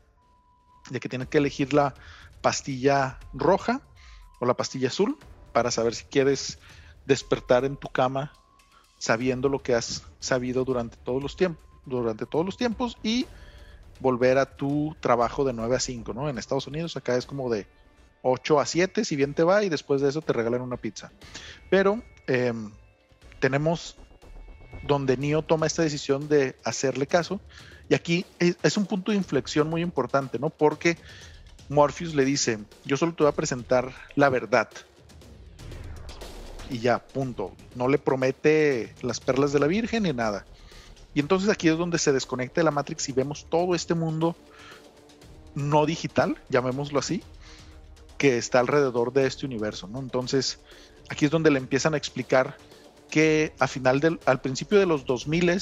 [0.89, 1.93] de que tiene que elegir la
[2.41, 3.81] pastilla roja
[4.39, 5.17] o la pastilla azul
[5.53, 6.57] para saber si quieres
[7.05, 8.33] despertar en tu cama
[8.97, 13.27] sabiendo lo que has sabido durante todos los tiempos, durante todos los tiempos y
[13.99, 16.27] volver a tu trabajo de 9 a 5, ¿no?
[16.27, 17.67] En Estados Unidos acá es como de
[18.23, 21.11] 8 a 7 si bien te va y después de eso te regalan una pizza.
[21.69, 22.71] Pero Em,
[23.39, 23.97] tenemos
[24.84, 27.39] donde Neo toma esta decisión de hacerle caso.
[27.89, 30.49] Y aquí es, un punto de inflexión muy importante, ¿no?
[30.49, 30.97] Porque
[31.69, 34.69] Morpheus le dice, yo solo te voy a presentar la verdad.
[36.69, 37.51] y ya, punto.
[37.75, 40.45] No le promete las perlas de la Virgen ni nada.
[41.13, 44.38] Y entonces aquí es donde se desconecta de la Matrix y vemos todo este mundo
[45.53, 47.23] no digital, llamémoslo así,
[48.17, 49.99] que está alrededor de este universo, ¿no?
[49.99, 50.60] Entonces,
[51.09, 52.57] aquí es donde le empiezan a explicar
[53.09, 53.53] que
[54.25, 55.61] al principio de los 2000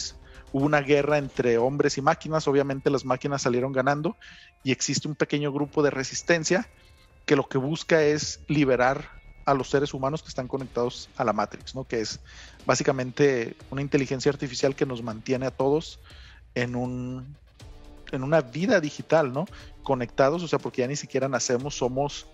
[0.51, 4.15] hubo una guerra entre hombres y máquinas, obviamente las máquinas salieron ganando
[4.63, 6.69] y existe un pequeño grupo de resistencia
[7.25, 9.09] que lo que busca es liberar
[9.45, 11.83] a los seres humanos que están conectados a la Matrix, ¿no?
[11.83, 12.19] Que es
[12.65, 15.99] básicamente una inteligencia artificial que nos mantiene a todos
[16.55, 17.35] en un
[18.11, 19.45] en una vida digital, ¿no?
[19.83, 22.27] Conectados, o sea, porque ya ni siquiera nacemos, somos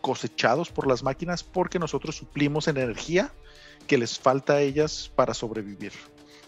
[0.00, 3.32] cosechados por las máquinas porque nosotros suplimos energía
[3.86, 5.92] que les falta a ellas para sobrevivir.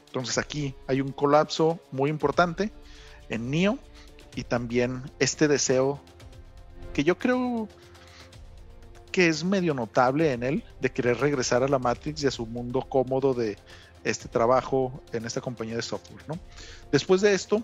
[0.06, 2.72] Entonces aquí hay un colapso muy importante
[3.28, 3.78] en Neo
[4.34, 6.00] y también este deseo
[6.92, 7.68] que yo creo
[9.10, 12.46] que es medio notable en él de querer regresar a la Matrix y a su
[12.46, 13.56] mundo cómodo de
[14.04, 16.24] este trabajo en esta compañía de software.
[16.28, 16.38] ¿no?
[16.90, 17.62] Después de esto,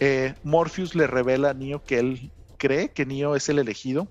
[0.00, 4.08] eh, Morpheus le revela a Neo que él cree que Neo es el elegido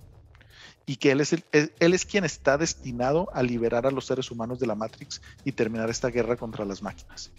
[0.87, 4.57] y que él es, él es quien está destinado a liberar a los seres humanos
[4.57, 7.29] de la Matrix y terminar esta guerra contra las máquinas.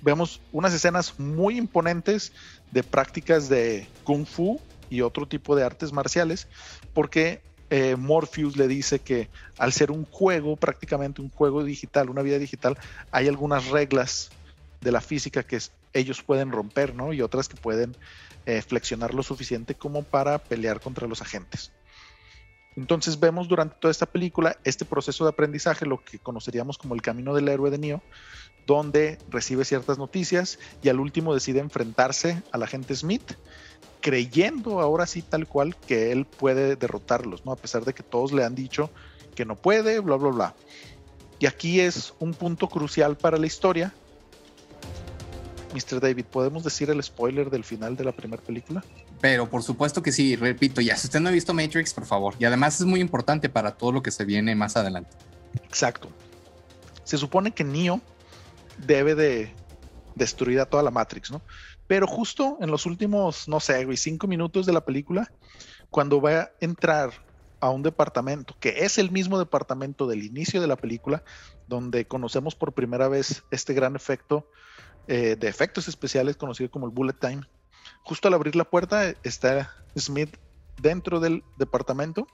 [0.00, 2.32] Vemos unas escenas muy imponentes
[2.70, 6.46] de prácticas de kung fu y otro tipo de artes marciales,
[6.94, 12.22] porque eh, Morpheus le dice que al ser un juego, prácticamente un juego digital, una
[12.22, 12.78] vida digital,
[13.10, 14.30] hay algunas reglas
[14.80, 15.58] de la física que
[15.94, 17.12] ellos pueden romper, ¿no?
[17.12, 17.96] Y otras que pueden
[18.46, 21.72] eh, flexionar lo suficiente como para pelear contra los agentes.
[22.76, 27.02] Entonces vemos durante toda esta película este proceso de aprendizaje, lo que conoceríamos como el
[27.02, 28.02] camino del héroe de Neo,
[28.66, 33.34] donde recibe ciertas noticias y al último decide enfrentarse al agente Smith
[34.00, 37.52] creyendo ahora sí tal cual que él puede derrotarlos, ¿no?
[37.52, 38.90] A pesar de que todos le han dicho
[39.34, 40.54] que no puede, bla, bla, bla.
[41.38, 43.94] Y aquí es un punto crucial para la historia.
[45.72, 46.00] Mr.
[46.00, 48.84] David, ¿podemos decir el spoiler del final de la primera película?
[49.20, 52.34] Pero por supuesto que sí, repito, ya si usted no ha visto Matrix, por favor.
[52.38, 55.10] Y además es muy importante para todo lo que se viene más adelante.
[55.64, 56.08] Exacto.
[57.04, 58.00] Se supone que Neo
[58.78, 59.54] debe de
[60.14, 61.42] destruir a toda la Matrix, ¿no?
[61.86, 65.30] Pero justo en los últimos, no sé, cinco minutos de la película,
[65.90, 67.12] cuando va a entrar
[67.60, 71.22] a un departamento, que es el mismo departamento del inicio de la película,
[71.68, 74.48] donde conocemos por primera vez este gran efecto
[75.08, 77.42] eh, de efectos especiales conocido como el bullet time.
[78.02, 80.36] Justo al abrir la puerta está Smith
[80.80, 82.26] dentro del departamento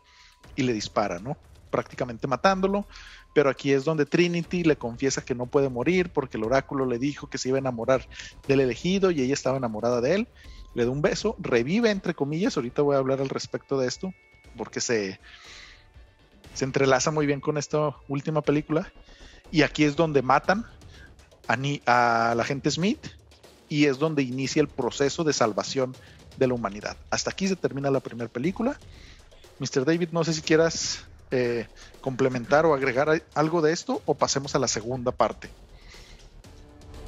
[0.56, 1.36] y le dispara, ¿no?
[1.70, 2.86] Prácticamente matándolo
[3.38, 6.98] pero aquí es donde Trinity le confiesa que no puede morir porque el oráculo le
[6.98, 8.08] dijo que se iba a enamorar
[8.48, 10.28] del elegido y ella estaba enamorada de él.
[10.74, 14.12] Le da un beso, revive entre comillas, ahorita voy a hablar al respecto de esto
[14.56, 15.20] porque se,
[16.54, 18.92] se entrelaza muy bien con esta última película.
[19.52, 20.66] Y aquí es donde matan
[21.48, 23.06] a, la gente Smith
[23.68, 25.96] y es donde inicia el proceso de salvación
[26.36, 26.96] de la humanidad.
[27.10, 28.78] Hasta aquí se termina la primera película.
[29.58, 29.84] Mr.
[29.84, 31.66] David, no sé si quieras eh,
[32.00, 35.50] complementar o agregar algo de esto o pasemos a la segunda parte?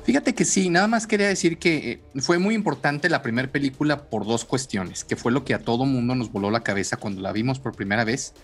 [0.05, 4.09] Fíjate que sí, nada más quería decir que eh, fue muy importante la primera película
[4.09, 7.21] por dos cuestiones, que fue lo que a todo mundo nos voló la cabeza cuando
[7.21, 8.35] la vimos por primera vez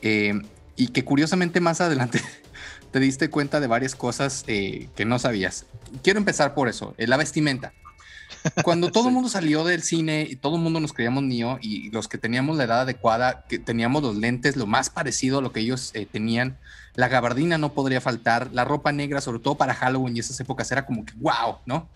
[0.00, 0.34] eh,
[0.76, 2.20] y que curiosamente más adelante
[2.90, 5.66] te diste cuenta de varias cosas que no sabías.
[6.02, 7.72] Quiero empezar por eso, la vestimenta.
[8.62, 11.90] Cuando todo el mundo salió del cine y todo el mundo nos creíamos Neo y
[11.90, 15.52] los que teníamos la edad adecuada, que teníamos los lentes lo más parecido a lo
[15.52, 16.58] que ellos eh, tenían,
[16.94, 20.70] la gabardina no podría faltar, la ropa negra, sobre todo para Halloween y esas épocas,
[20.72, 21.88] era como que wow, ¿no?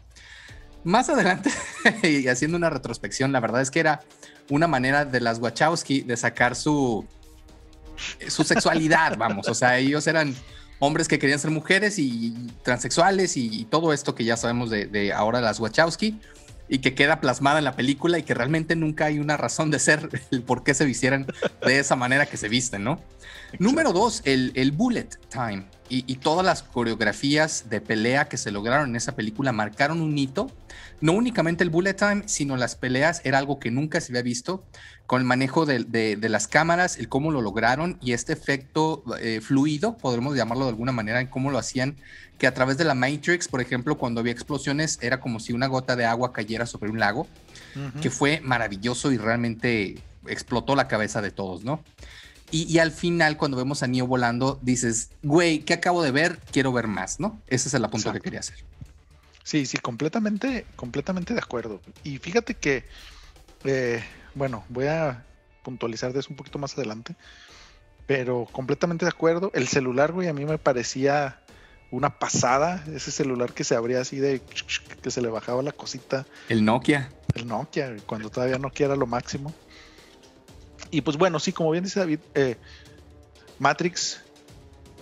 [0.84, 1.50] Más adelante,
[2.02, 4.00] y haciendo una retrospección, la verdad es que era
[4.50, 7.06] una manera de las Wachowski de sacar su,
[8.28, 10.34] su sexualidad, vamos, o sea, ellos eran
[10.82, 15.40] hombres que querían ser mujeres y transexuales y, todo esto que ya sabemos de, ahora
[15.40, 16.18] las Wachowski
[16.68, 19.78] y que queda plasmada en la película y que realmente nunca hay una razón de
[19.78, 21.26] ser el por qué se vistieran
[21.64, 23.00] de esa manera que se visten, ¿no?
[23.60, 28.90] Número dos, el, bullet time y, y, todas las coreografías de pelea que se lograron
[28.90, 30.50] en esa película marcaron un hito.
[31.02, 34.64] No únicamente el bullet time, sino las peleas era algo que nunca se había visto,
[35.06, 39.98] con el manejo de, las cámaras, el cómo lo lograron y este efecto eh, fluido,
[39.98, 41.96] podremos llamarlo de alguna manera, en cómo lo hacían,
[42.38, 45.66] que a través de la Matrix, por ejemplo, cuando había explosiones, era como si una
[45.66, 47.26] gota de agua cayera sobre un lago,
[48.00, 51.82] que fue maravilloso y realmente explotó la cabeza de todos, ¿no?
[52.54, 56.38] Y, al final, cuando vemos a Neo volando, dices, güey, ¿qué acabo de ver?
[56.52, 57.40] Quiero ver más, ¿no?
[57.46, 58.56] Ese es el apunto que quería hacer.
[59.42, 61.80] Sí, sí, completamente, completamente de acuerdo.
[62.04, 62.84] Y fíjate que,
[63.64, 65.24] eh, bueno, voy a
[65.62, 67.16] puntualizar de eso un poquito más adelante,
[68.06, 69.50] Pero completamente de acuerdo.
[69.54, 71.40] El celular, güey, a mí me parecía
[71.90, 72.84] una pasada.
[72.92, 74.42] Ese celular que se abría así de
[75.00, 76.26] que se le bajaba la cosita.
[76.50, 77.10] El Nokia.
[77.34, 79.54] El Nokia, cuando todavía Nokia era lo máximo.
[80.92, 82.56] Y pues bueno, sí, como bien dice David, eh,
[83.58, 84.20] Matrix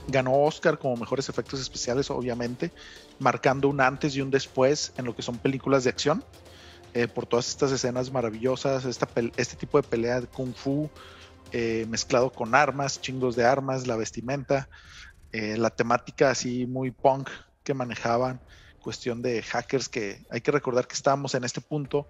[0.09, 2.71] ganó Oscar como mejores efectos especiales, obviamente,
[3.19, 6.25] marcando un antes y un después en lo que son películas de acción.
[6.95, 10.91] Eh, por todas estas escenas maravillosas, este tipo de pelea de kung fu
[11.53, 14.69] eh, mezclado con armas, chingos de armas, la vestimenta,
[15.33, 17.29] eh, la temática así muy punk
[17.63, 18.41] que manejaban,
[18.81, 22.09] cuestión de hackers que hay que recordar que estábamos en este punto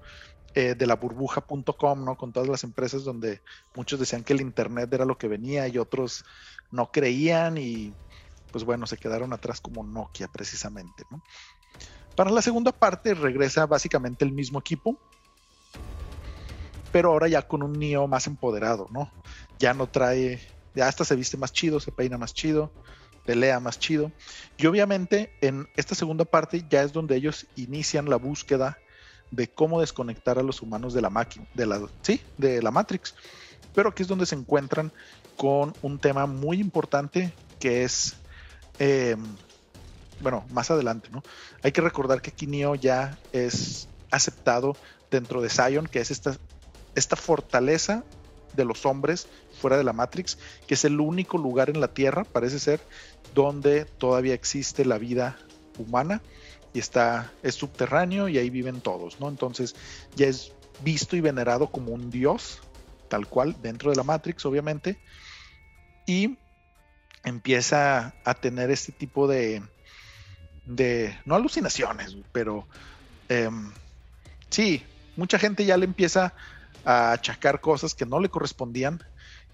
[0.55, 2.17] de la burbuja.com, ¿no?
[2.17, 3.41] Con todas las empresas donde
[3.75, 6.25] muchos decían que el Internet era lo que venía y otros
[6.71, 7.93] no creían y
[8.51, 11.05] pues bueno, se quedaron atrás como Nokia precisamente.
[12.17, 14.99] Para la segunda parte regresa básicamente el mismo equipo,
[16.93, 19.11] pero ahora ya con un Neo más empoderado, ¿no?
[19.59, 20.41] Ya no trae,
[20.75, 22.73] ya hasta se viste más chido, se peina más chido,
[23.25, 24.11] pelea más chido.
[24.57, 28.79] Y obviamente en esta segunda parte ya es donde ellos inician la búsqueda
[29.31, 33.15] de cómo desconectar a los humanos de la máquina, de la, sí, de la Matrix.
[33.75, 34.93] Pero aquí es donde se encuentran
[35.37, 38.17] con un tema muy importante que es
[38.79, 39.17] eh,
[40.21, 41.23] bueno, más adelante, ¿no?
[41.63, 44.77] Hay que recordar que Kineo ya es aceptado
[45.11, 46.37] dentro de Zion, que es esta,
[46.95, 48.05] esta fortaleza
[48.55, 49.29] de los hombres
[49.61, 52.81] fuera de la Matrix, que es el único lugar en la Tierra, parece ser,
[53.35, 55.39] donde todavía existe la vida
[55.79, 56.21] humana
[56.73, 59.29] y está, es subterráneo y ahí viven todos, ¿no?
[59.29, 59.75] Entonces
[60.15, 60.53] ya es
[60.83, 62.61] visto y venerado como un dios,
[63.09, 64.99] tal cual, dentro de la Matrix, obviamente,
[66.07, 66.39] y
[67.25, 69.63] empieza a tener este tipo de,
[70.65, 72.67] de, no alucinaciones, pero
[73.29, 73.73] em,
[74.49, 74.83] sí,
[75.17, 76.35] mucha gente ya le empieza
[76.85, 79.03] a achacar cosas que no le correspondían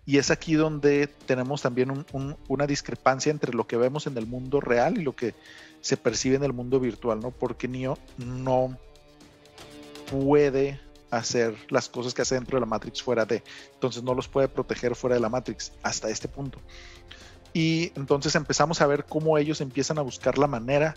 [0.07, 2.07] y es aquí donde tenemos también
[2.49, 5.35] una discrepancia entre lo que vemos en el mundo real y lo que
[5.81, 7.33] se percibe en el mundo virtual, ¿no?
[7.33, 8.79] Porque Neo no
[10.11, 13.43] puede hacer las cosas que hace dentro de la Matrix fuera de,
[13.75, 16.61] entonces no los puede proteger fuera de la Matrix hasta este punto.
[17.53, 20.95] Y entonces empezamos a ver cómo ellos empiezan a buscar la manera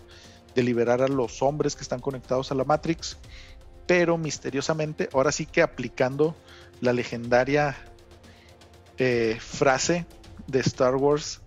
[0.54, 3.18] de liberar a los hombres que están conectados a la Matrix,
[3.88, 6.36] pero misteriosamente, ahora sí que aplicando
[6.80, 7.76] la legendaria
[9.00, 10.06] eh, frase
[10.48, 11.42] de Star Wars,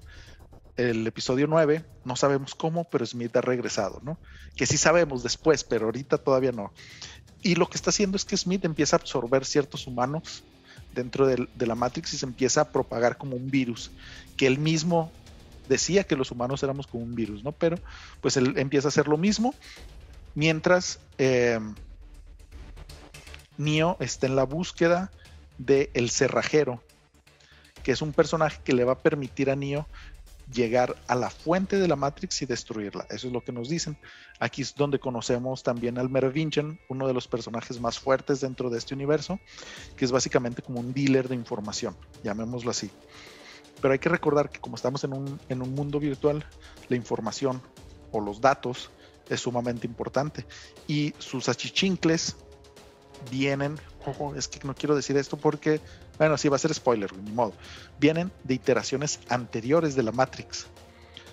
[0.76, 4.18] el episodio 9, no sabemos cómo, pero Smith ha regresado, ¿no?
[4.56, 6.72] Que sí sabemos después, pero ahorita todavía no.
[7.42, 10.44] Y lo que está haciendo es que Smith empieza a absorber ciertos humanos
[10.94, 13.90] dentro de, la Matrix y se empieza a propagar como un virus,
[14.36, 15.12] que él mismo
[15.68, 17.52] decía que los humanos éramos como un virus, ¿no?
[17.52, 17.78] Pero
[18.20, 19.54] pues él empieza a hacer lo mismo,
[20.34, 21.60] mientras eh,
[23.58, 25.10] Neo está en la búsqueda
[25.58, 26.82] de el cerrajero,
[27.82, 29.86] que es un personaje que le va a permitir a Neo
[30.52, 33.06] llegar a la fuente de la Matrix y destruirla.
[33.10, 33.96] Eso es lo que nos dicen.
[34.38, 38.78] Aquí es donde conocemos también al Merovingian, uno de los personajes más fuertes dentro de
[38.78, 39.38] este universo,
[39.96, 42.90] que es básicamente como un dealer de información, llamémoslo así.
[43.80, 46.44] Pero hay que recordar que como estamos en un, en un mundo virtual,
[46.88, 47.62] la información
[48.10, 48.90] o los datos
[49.28, 50.44] es sumamente importante.
[50.86, 52.36] Y sus achichincles
[53.30, 55.80] vienen, ojo, es que no quiero decir esto porque
[56.22, 57.52] bueno, sí, va a ser spoiler, ni modo.
[57.98, 60.66] Vienen de iteraciones anteriores de la Matrix.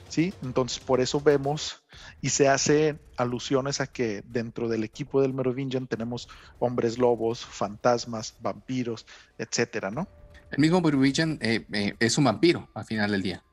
[0.08, 0.34] ¿Sí?
[0.42, 1.84] Entonces, por eso vemos
[2.22, 8.34] y se hace alusiones a que dentro del equipo del Merovingian tenemos hombres lobos, fantasmas,
[8.40, 9.06] vampiros,
[9.38, 10.08] etcétera, ¿no?
[10.50, 13.44] El mismo Merovingian eh, eh, es un vampiro al final del día.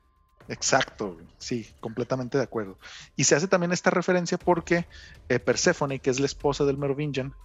[0.47, 2.79] Exacto, sí, completamente de acuerdo.
[3.15, 4.87] Y se hace también esta referencia porque
[5.29, 7.35] eh, Persephone, que es la esposa del Merovingian,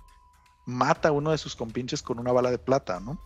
[0.64, 3.20] mata a uno de sus compinches con una bala de plata, ¿no?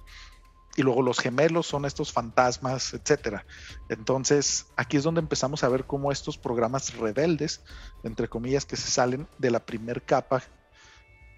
[0.76, 3.46] Y luego los gemelos son estos fantasmas, etcétera.
[3.88, 7.62] Entonces, aquí es donde empezamos a ver cómo estos programas rebeldes,
[8.04, 10.42] entre comillas, que se salen de la primer capa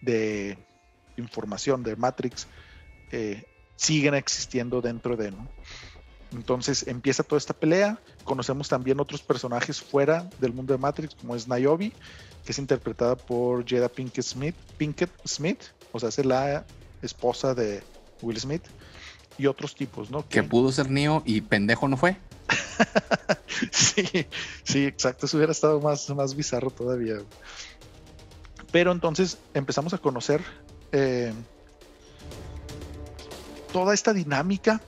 [0.02, 0.58] de
[1.16, 2.48] información de Matrix,
[3.12, 3.44] eh,
[3.76, 5.48] siguen existiendo dentro de, ¿no?
[6.32, 7.98] Entonces empieza toda esta pelea.
[8.24, 11.92] Conocemos también otros personajes fuera del mundo de Matrix, como es Niobe,
[12.44, 16.66] que es interpretada por Jada Pinkett Smith, Pinkett Smith, o sea, es la
[17.02, 17.82] esposa de
[18.20, 18.64] Will Smith
[19.38, 20.28] y otros tipos, ¿no?
[20.28, 22.16] Que, pudo ser Neo y pendejo no fue.
[23.72, 24.26] sí,
[24.64, 25.26] sí, exacto.
[25.26, 27.18] Eso hubiera estado más, más bizarro todavía.
[28.72, 30.42] Pero entonces empezamos a conocer
[30.92, 31.32] eh,
[33.72, 34.80] toda esta dinámica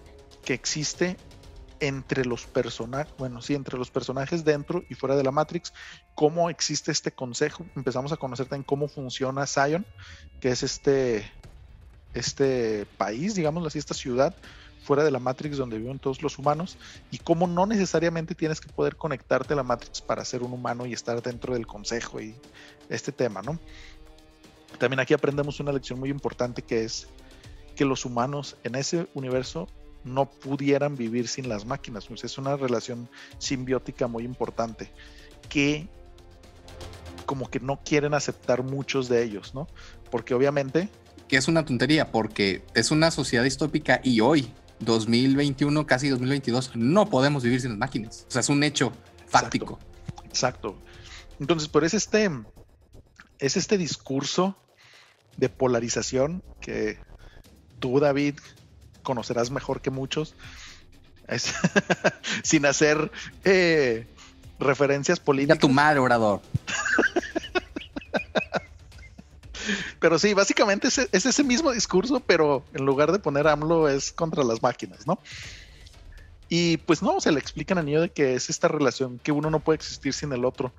[0.45, 1.17] que existe
[1.81, 5.73] entre los personajes, bueno, sí, entre los personajes dentro y fuera de la Matrix,
[6.15, 7.65] cómo existe este consejo.
[7.75, 9.87] Empezamos a conocer también cómo funciona Zion,
[10.41, 11.25] que es este
[12.15, 14.35] este país, digamos así, esta ciudad
[14.83, 16.77] fuera de la Matrix donde viven todos los humanos
[17.11, 20.87] y cómo no necesariamente tienes que poder conectarte a la Matrix para ser un humano
[20.87, 22.35] y estar dentro del consejo y
[22.89, 23.59] este tema, ¿no?
[24.79, 27.09] También aquí aprendemos una lección muy importante que es
[27.77, 29.69] que los humanos en ese universo
[30.05, 32.09] no pudieran vivir sin las máquinas.
[32.11, 34.91] es una relación simbiótica muy importante
[35.49, 35.87] que
[37.27, 39.69] como que no quieren aceptar muchos de ellos, ¿no?
[40.11, 40.89] Porque obviamente...
[41.31, 47.09] Que es una tontería, porque es una sociedad distópica y hoy, 2021, casi 2022, no
[47.09, 48.27] podemos vivir sin las máquinas.
[48.27, 48.93] O sea, es un hecho
[49.29, 49.79] fáctico.
[50.25, 50.77] Exacto.
[51.39, 52.29] Entonces, por eso este,
[53.39, 54.57] es este discurso
[55.37, 56.99] de polarización que
[57.79, 58.35] tú, David,
[59.05, 60.35] conocerás mejor que muchos,
[62.43, 63.13] sin hacer
[63.45, 64.09] eh,
[64.59, 65.59] referencias políticas.
[65.59, 66.43] A tu madre, orador.
[69.99, 74.45] pero sí, básicamente es, ese mismo discurso, pero en lugar de poner AMLO es contra
[74.45, 75.19] las máquinas, ¿no?
[76.49, 79.51] Y pues no, se le explican a Neo de que es esta relación que uno
[79.51, 80.73] no puede existir sin el otro,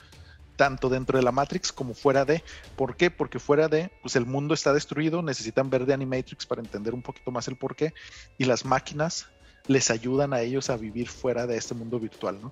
[0.57, 2.43] tanto dentro de la Matrix como fuera de.
[2.75, 3.09] ¿Por qué?
[3.09, 7.01] Porque fuera de, pues el mundo está destruido, necesitan ver de Animatrix para entender un
[7.01, 7.93] poquito más el por qué,
[8.37, 9.27] y las máquinas
[9.67, 12.51] les ayudan a ellos a vivir fuera de este mundo virtual, ¿no?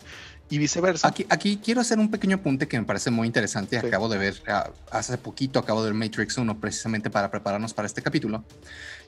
[0.49, 1.07] Y viceversa.
[1.07, 3.77] Aquí, aquí quiero hacer un pequeño apunte que me parece muy interesante.
[3.77, 7.85] Acabo de ver, ah, hace poquito acabo de ver Matrix 1 precisamente para prepararnos para
[7.85, 8.43] este capítulo.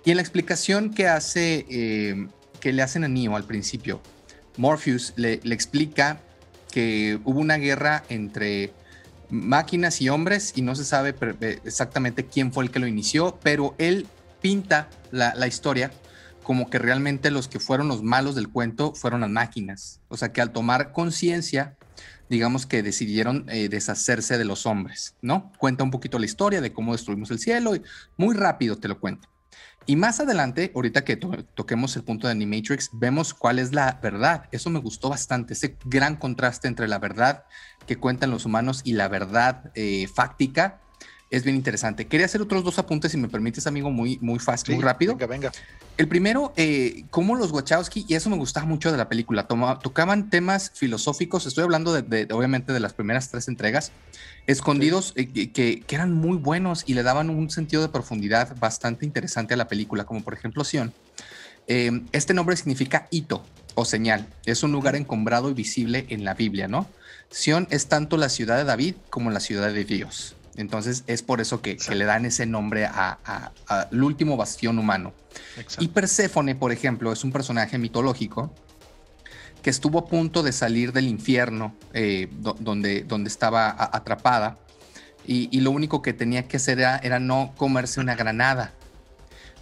[0.06, 2.28] Y en la explicación que hace, eh,
[2.60, 4.02] que le hacen a Neo al principio,
[4.58, 6.20] Morpheus le, le explica
[6.72, 8.72] que hubo una guerra entre
[9.30, 11.16] máquinas y hombres y no se sabe
[11.64, 14.06] exactamente quién fue el que lo inició, pero él
[14.42, 15.92] pinta la, la historia
[16.52, 20.02] como que realmente los que fueron los malos del cuento fueron las máquinas.
[20.10, 21.78] O sea que al tomar conciencia,
[22.30, 25.54] digamos que decidieron eh, deshacerse de los hombres, ¿no?
[25.60, 27.84] Cuenta un poquito la historia de cómo destruimos el cielo y
[28.18, 29.30] muy rápido te lo cuento.
[29.86, 34.50] Y más adelante, ahorita que toquemos el punto de Animatrix, vemos cuál es la verdad.
[34.52, 37.46] Eso me gustó bastante, ese gran contraste entre la verdad
[37.88, 40.82] que cuentan los humanos y la verdad eh, fáctica
[41.32, 42.06] es bien interesante.
[42.06, 45.14] Quería hacer otros dos apuntes, si me permites, amigo, muy, muy fácil, muy rápido.
[45.14, 45.52] Venga, venga.
[45.98, 49.48] El primero, eh, cómo los Wachowski, y eso me gustaba mucho de la película,
[49.82, 53.94] tocaban temas filosóficos, estoy hablando de, obviamente de las primeras tres entregas,
[54.46, 59.54] escondidos, eh, que, eran muy buenos y le daban un sentido de profundidad bastante interesante
[59.54, 60.92] a la película, como por ejemplo Sion.
[61.68, 66.34] Eh, este nombre significa hito o señal, es un lugar encombrado y visible en la
[66.34, 66.88] Biblia, ¿no?
[67.30, 70.36] Sion es tanto la ciudad de David como la ciudad de Dios.
[70.56, 75.14] Entonces es por eso que, le dan ese nombre al último bastión humano.
[75.80, 78.54] Y Perséfone, por ejemplo, es un personaje mitológico
[79.62, 84.58] que estuvo a punto de salir del infierno eh, donde, donde estaba atrapada
[85.26, 88.74] y, lo único que tenía que hacer era, no comerse una granada.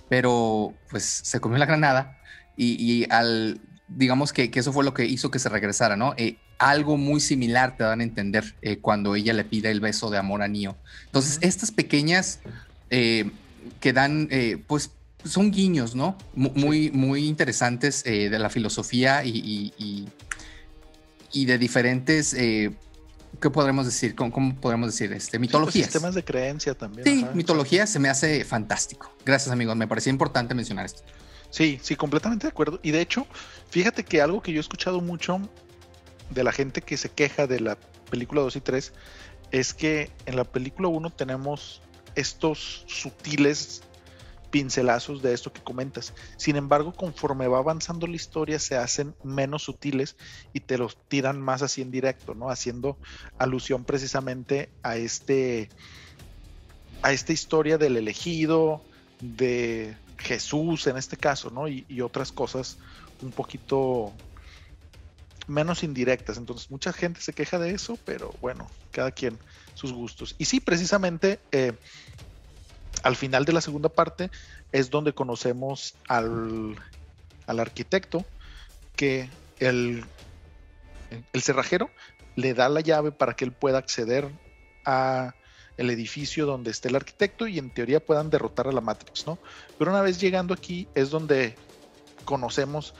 [0.07, 2.17] Pero pues se comió la granada
[2.55, 6.13] y, al, digamos que, eso fue lo que hizo que se regresara, ¿no?
[6.17, 10.09] Eh, algo muy similar te dan a entender eh, cuando ella le pide el beso
[10.09, 10.77] de amor a Neo.
[11.05, 12.39] Entonces, estas pequeñas
[12.89, 13.31] eh,
[13.79, 14.91] que dan, eh, pues,
[15.23, 16.17] son guiños, ¿no?
[16.35, 19.73] muy, muy interesantes de la filosofía y,
[21.33, 24.15] y, de diferentes, ¿qué podremos decir?
[24.15, 25.11] ¿Cómo, podemos decir?
[25.11, 25.87] Este, pues, mitologías.
[25.87, 27.03] sistemas de creencia también.
[27.05, 29.11] Sí, mitología se me hace fantástico.
[29.25, 29.75] Gracias, amigos.
[29.75, 31.03] Me parecía importante mencionar esto.
[31.49, 32.79] Sí, sí, completamente de acuerdo.
[32.81, 33.27] Y de hecho,
[33.69, 35.41] fíjate que algo que yo he escuchado mucho
[36.29, 37.77] de la gente que se queja de la
[38.09, 38.93] película 2 y 3
[39.51, 41.81] es que en la película 1 tenemos
[42.15, 43.81] estos sutiles
[44.49, 46.13] pincelazos de esto que comentas.
[46.37, 50.15] Sin embargo, conforme va avanzando la historia, se hacen menos sutiles
[50.53, 52.49] y te los tiran más así en directo, ¿no?
[52.49, 52.97] Haciendo
[53.37, 55.69] alusión precisamente a este
[57.01, 58.81] a esta historia del elegido,
[59.21, 61.67] de Jesús en este caso, ¿no?
[61.67, 62.77] Y, y otras cosas
[63.21, 64.13] un poquito
[65.49, 66.37] menos indirectas.
[66.37, 69.37] Entonces, mucha gente se queja de eso, pero bueno, cada quien
[69.73, 70.35] sus gustos.
[70.37, 71.73] Y sí, precisamente eh,
[73.03, 74.29] al final de la segunda parte
[74.71, 76.75] es donde conocemos al,
[77.47, 78.25] al arquitecto
[78.95, 80.03] que el,
[81.33, 81.89] el cerrajero
[82.35, 84.29] le da la llave para que él pueda acceder
[84.85, 85.33] a
[85.77, 89.39] el edificio donde esté el arquitecto y en teoría puedan derrotar a la Matrix, ¿no?
[89.77, 91.55] Pero una vez llegando aquí es donde
[92.25, 92.93] conocemos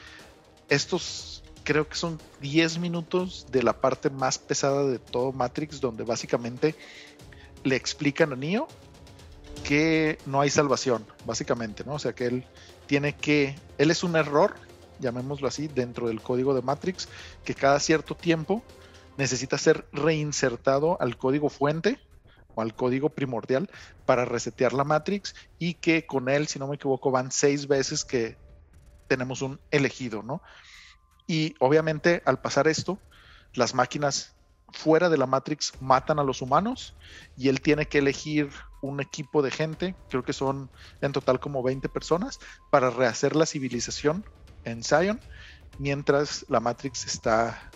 [0.69, 1.38] estos
[1.70, 6.74] creo que son 10 minutos de la parte más pesada de todo Matrix, donde básicamente
[7.63, 8.67] le explican a Neo
[9.63, 11.93] que no hay salvación, básicamente, ¿no?
[11.93, 12.43] O sea que él
[12.88, 14.55] tiene que, él es un error,
[14.99, 17.07] llamémoslo así, dentro del código de Matrix,
[17.43, 18.63] que cada cierto tiempo
[19.17, 21.99] necesita ser reinsertado al código fuente
[22.55, 23.70] o al código primordial
[24.07, 28.05] para resetear la Matrix y que con él, si no me equivoco, van seis veces
[28.05, 28.38] que
[29.07, 30.41] tenemos un elegido, ¿no?
[31.30, 32.97] Y obviamente al pasar esto,
[33.53, 34.36] las máquinas
[34.73, 36.97] fuera de la Matrix matan a los humanos
[37.38, 38.49] y él tiene que elegir
[38.82, 40.71] un equipo de gente, creo que son
[41.01, 42.39] en total como 20 personas,
[42.71, 44.25] para rehacer la civilización
[44.63, 45.19] en Zion,
[45.77, 47.71] mientras la Matrix está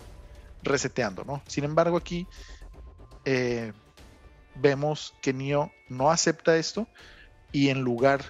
[0.60, 1.40] reseteando, ¿no?
[1.46, 2.26] Sin embargo, aquí
[3.24, 3.72] eh,
[4.56, 6.88] vemos que Neo no acepta esto
[7.52, 8.24] y en lugar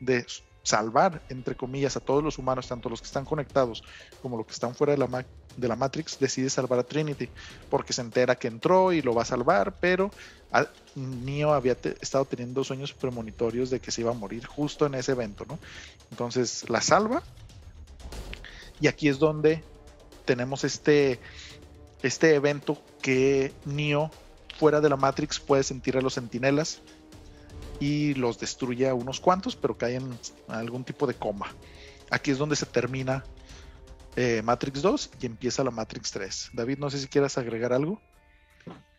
[0.00, 0.26] de
[0.68, 3.82] salvar, entre comillas, a todos los humanos, tanto los que están conectados
[4.20, 5.24] como los que están fuera de la,
[5.56, 7.30] de la Matrix, decide salvar a Trinity,
[7.70, 10.10] porque se entera que entró y lo va a salvar, pero
[10.94, 15.12] Neo había estado teniendo sueños premonitorios de que se iba a morir justo en ese
[15.12, 15.58] evento, ¿no?
[16.10, 17.22] Entonces la salva,
[18.78, 19.64] y aquí es donde
[20.26, 21.18] tenemos este,
[22.02, 24.10] este evento que Neo
[24.58, 26.82] fuera de la Matrix puede sentir a los sentinelas
[27.80, 30.18] y los destruye a unos cuantos, pero caen
[30.48, 31.54] en algún tipo de coma.
[32.10, 33.24] Aquí es donde se termina
[34.16, 36.50] eh, Matrix 2 y empieza la Matrix 3.
[36.54, 38.00] David, no sé si quieras agregar algo.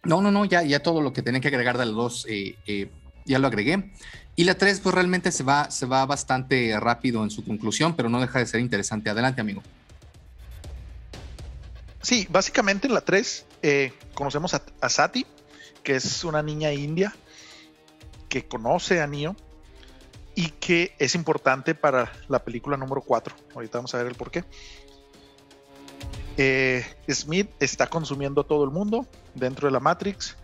[0.04, 2.56] No, no, no, ya, ya todo lo que tenía que agregar de los dos eh,
[2.68, 2.90] eh,
[3.26, 3.92] ya lo agregué.
[4.36, 8.08] Y la 3, pues realmente se va, se va bastante rápido en su conclusión, pero
[8.08, 9.10] no deja de ser interesante.
[9.10, 9.62] Adelante, amigo.
[12.02, 13.46] Sí, básicamente en la 3
[14.14, 15.26] conocemos a, a Sati,
[15.84, 17.14] que es una niña india
[18.30, 19.36] que conoce a Neo
[20.36, 23.36] y que es importante para la película número 4.
[23.56, 24.46] Ahorita vamos a ver el por qué.
[26.38, 29.06] Eh, Smith está consumiendo a todo el mundo
[29.36, 30.38] dentro de la Matrix.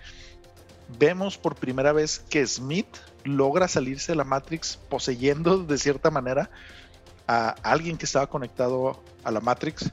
[0.99, 6.49] Vemos por primera vez que Smith logra salirse de la Matrix poseyendo de cierta manera
[7.27, 9.91] a alguien que estaba conectado a la Matrix.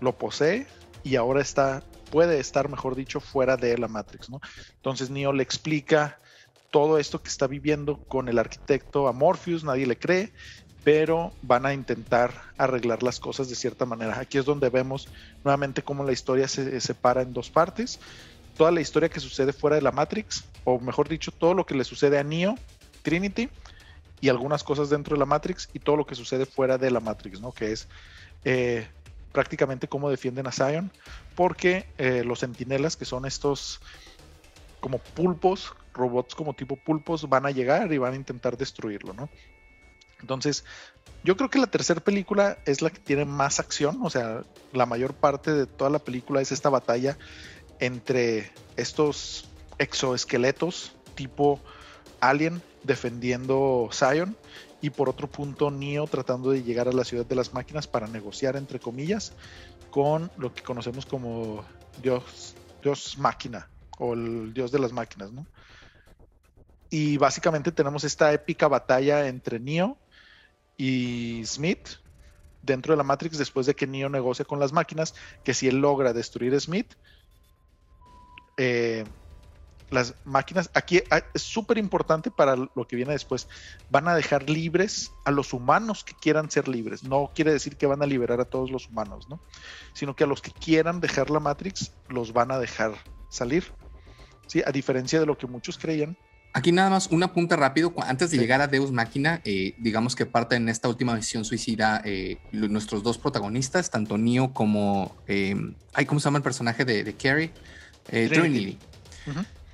[0.00, 0.66] Lo posee
[1.02, 4.28] y ahora está puede estar, mejor dicho, fuera de la Matrix.
[4.76, 6.18] Entonces Neo le explica
[6.72, 10.32] todo esto que está viviendo con el arquitecto Amorpheus, nadie le cree,
[10.82, 14.18] pero van a intentar arreglar las cosas de cierta manera.
[14.18, 15.06] Aquí es donde vemos
[15.44, 18.00] nuevamente cómo la historia se separa en dos partes.
[18.56, 21.74] Toda la historia que sucede fuera de la Matrix, o mejor dicho, todo lo que
[21.74, 22.56] le sucede a Neo,
[23.02, 23.50] Trinity,
[24.22, 27.00] y algunas cosas dentro de la Matrix, y todo lo que sucede fuera de la
[27.00, 27.52] Matrix, ¿no?
[27.52, 27.86] Que es
[28.44, 28.88] eh,
[29.32, 30.90] prácticamente cómo defienden a Zion,
[31.34, 33.80] porque eh, los sentinelas, que son estos
[34.82, 39.30] como pulpos, robots como tipo pulpos, van a llegar y van a intentar destruirlo, ¿no?
[40.20, 40.64] Entonces,
[41.24, 44.84] yo creo que la tercera película es la que tiene más acción, o sea, la
[44.84, 47.16] mayor parte de toda la película es esta batalla
[47.78, 51.60] entre estos exoesqueletos tipo
[52.20, 54.36] Alien defendiendo Zion
[54.80, 58.06] y por otro punto Neo tratando de llegar a la ciudad de las máquinas para
[58.06, 59.32] negociar entre comillas
[59.90, 61.64] con lo que conocemos como
[62.00, 63.68] Dios, Dios máquina
[63.98, 65.46] o el Dios de las máquinas, ¿no?
[66.90, 69.96] Y básicamente tenemos esta épica batalla entre Neo
[70.76, 71.88] y Smith
[72.62, 75.14] dentro de la Matrix después de que Neo negocia con las máquinas,
[75.44, 76.94] que si él logra destruir Smith,
[78.56, 79.04] eh,
[79.90, 83.48] las máquinas, aquí ah, es súper importante para lo que viene después,
[83.90, 87.04] van a dejar libres a los humanos que quieran ser libres.
[87.04, 89.40] No quiere decir que van a liberar a todos los humanos, ¿no?
[89.92, 92.94] Sino que a los que quieran dejar la Matrix, los van a dejar
[93.32, 93.64] salir.
[94.46, 94.62] ¿Sí?
[94.66, 96.16] A diferencia de lo que muchos creían.
[96.54, 100.26] Aquí nada más una punta rápido, antes de llegar a Deus Máquina, eh, digamos que
[100.26, 105.56] parte en esta última misión suicida eh, nuestros dos protagonistas, tanto Neo como, eh,
[106.06, 107.50] ¿cómo se llama el personaje de, de Carrie?
[108.04, 108.78] Trinity.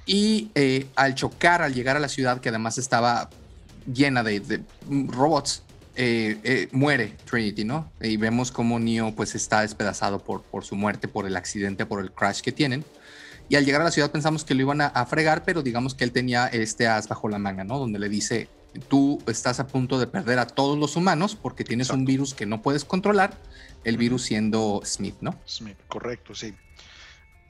[0.09, 3.29] Y eh, al chocar, al llegar a la ciudad, que además estaba
[3.93, 5.63] llena de, robots,
[5.97, 7.93] eh, eh, muere Trinity, ¿no?
[8.01, 12.01] Y vemos cómo Neo pues está despedazado por, por su muerte, por el accidente, por
[12.01, 12.87] el crash que tienen.
[13.49, 16.05] Y al llegar a la ciudad pensamos que lo iban a, fregar, pero digamos que
[16.05, 17.79] él tenía este as bajo la manga, ¿no?
[17.79, 18.49] Donde le dice,
[18.89, 22.45] tú estás a punto de perder a todos los humanos porque tienes un virus que
[22.45, 23.39] no puedes controlar,
[23.85, 25.35] el virus siendo Smith, ¿no?
[25.47, 26.55] Smith, correcto, sí.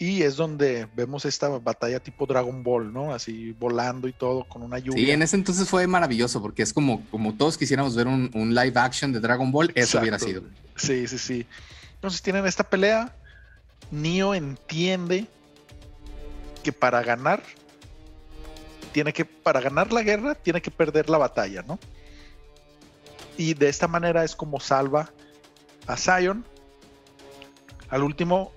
[0.00, 3.12] Y es donde vemos esta batalla tipo Dragon Ball, ¿no?
[3.12, 5.04] Así volando y todo con una lluvia.
[5.04, 8.74] Sí, en ese entonces fue maravilloso porque es como, como todos quisiéramos ver un, live
[8.76, 10.44] action de Dragon Ball, eso hubiera sido.
[10.76, 11.46] Sí, sí, sí.
[11.94, 13.12] Entonces tienen esta pelea.
[13.90, 15.26] Neo entiende
[16.68, 17.42] que para ganar,
[18.92, 21.78] tiene que, para ganar la guerra, tiene que perder la batalla, ¿no?
[23.38, 25.10] Y de esta manera es como salva
[25.86, 26.44] a Zion.
[27.88, 28.52] Al último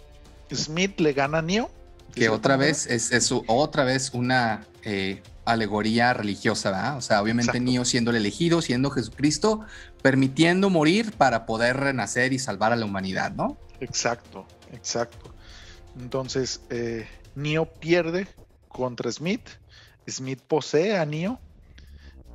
[0.54, 1.72] Smith le gana a Neo.
[2.14, 6.98] Que otra vez es, otra vez una eh, alegoría religiosa, ¿verdad?
[6.98, 9.62] O sea, obviamente Neo siendo el elegido, siendo Jesucristo,
[10.02, 13.58] permitiendo morir para poder renacer y salvar a la humanidad, ¿no?
[13.80, 15.34] Exacto, exacto.
[15.98, 18.28] Entonces, eh, Neo pierde
[18.68, 19.48] contra Smith,
[20.08, 21.40] Smith posee a Neo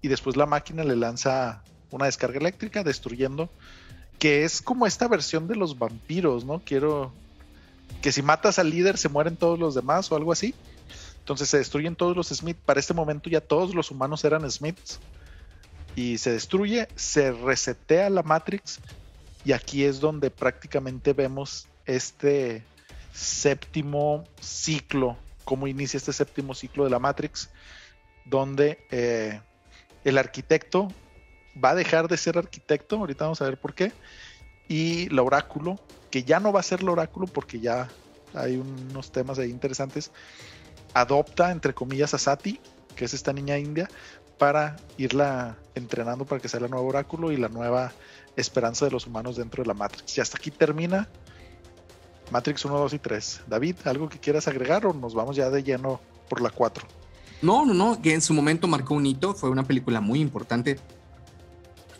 [0.02, 3.50] y después la máquina le lanza una descarga eléctrica destruyendo
[4.18, 6.62] que es como esta versión de los vampiros, ¿no?
[6.64, 7.12] Quiero
[8.00, 10.54] que si matas al líder se mueren todos los demás o algo así.
[11.18, 12.56] Entonces se destruyen todos los Smith.
[12.56, 15.00] Para este momento ya todos los humanos eran Smiths.
[15.96, 18.80] Y se destruye, se resetea la Matrix.
[19.44, 22.64] Y aquí es donde prácticamente vemos este
[23.16, 27.48] séptimo ciclo, cómo inicia este séptimo ciclo de la Matrix,
[28.26, 29.40] donde eh,
[30.04, 30.88] el arquitecto
[31.62, 33.92] va a dejar de ser arquitecto, ahorita vamos a ver por qué,
[34.68, 37.88] y el oráculo, que ya no va a ser el oráculo porque ya
[38.34, 40.10] hay unos temas ahí interesantes,
[40.92, 42.60] adopta, entre comillas, a Sati,
[42.94, 43.88] que es esta niña india,
[44.36, 47.92] para irla entrenando para que sea el nuevo oráculo y la nueva
[48.36, 50.18] esperanza de los humanos dentro de la Matrix.
[50.18, 51.08] Y hasta aquí termina
[52.30, 53.40] Matrix 1, 2 y 3.
[53.46, 56.86] David, ¿algo que quieras agregar o nos vamos ya de lleno por la 4?
[57.42, 60.78] No, no, no, que en su momento marcó un hito, fue una película muy importante.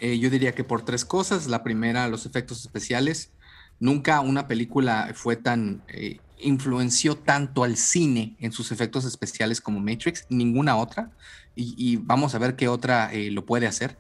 [0.01, 1.47] Eh, yo diría que por tres cosas.
[1.47, 3.31] La primera, los efectos especiales.
[3.79, 9.81] Nunca una película fue tan eh, influenció tanto al cine en sus efectos especiales como
[9.81, 11.11] Matrix, ninguna otra,
[11.55, 13.97] y, vamos a ver qué otra eh, lo puede hacer.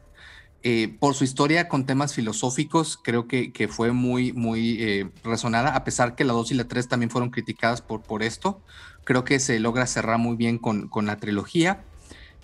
[0.68, 5.84] Eh, por su historia con temas filosóficos, creo que, fue muy, muy eh, resonada, a
[5.84, 8.60] pesar que la 2 y la 3 también fueron criticadas por, por esto.
[9.04, 11.84] Creo que se logra cerrar muy bien con, con la trilogía.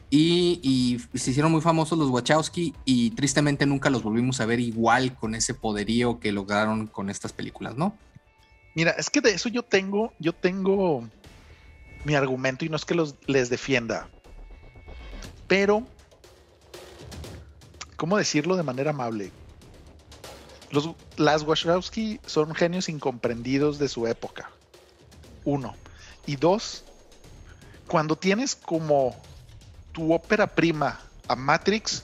[0.09, 4.61] Y, y, se hicieron muy famosos los Wachowski y tristemente nunca los volvimos a ver
[4.61, 7.99] igual con ese poderío que lograron con estas películas, ¿no?
[8.77, 11.09] Mira, es que de eso yo tengo, yo tengo
[12.05, 14.09] mi argumento y no es que los, les defienda,
[15.49, 15.85] pero,
[18.03, 19.31] ¿cómo decirlo de manera amable?
[20.73, 24.51] Los, las Wachowski son genios incomprendidos de su época.
[25.45, 25.77] Uno.
[26.27, 26.83] Y dos,
[27.87, 29.15] cuando tienes como
[29.93, 30.99] tu ópera prima
[31.29, 32.03] a Matrix,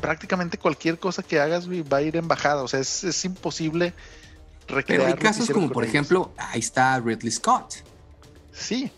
[0.00, 2.62] prácticamente cualquier cosa que hagas va a ir en bajada.
[2.62, 3.92] O sea, es, es imposible
[4.86, 7.74] pero hay casos como, por ejemplo, ahí está Ridley Scott.
[8.50, 8.90] Sí,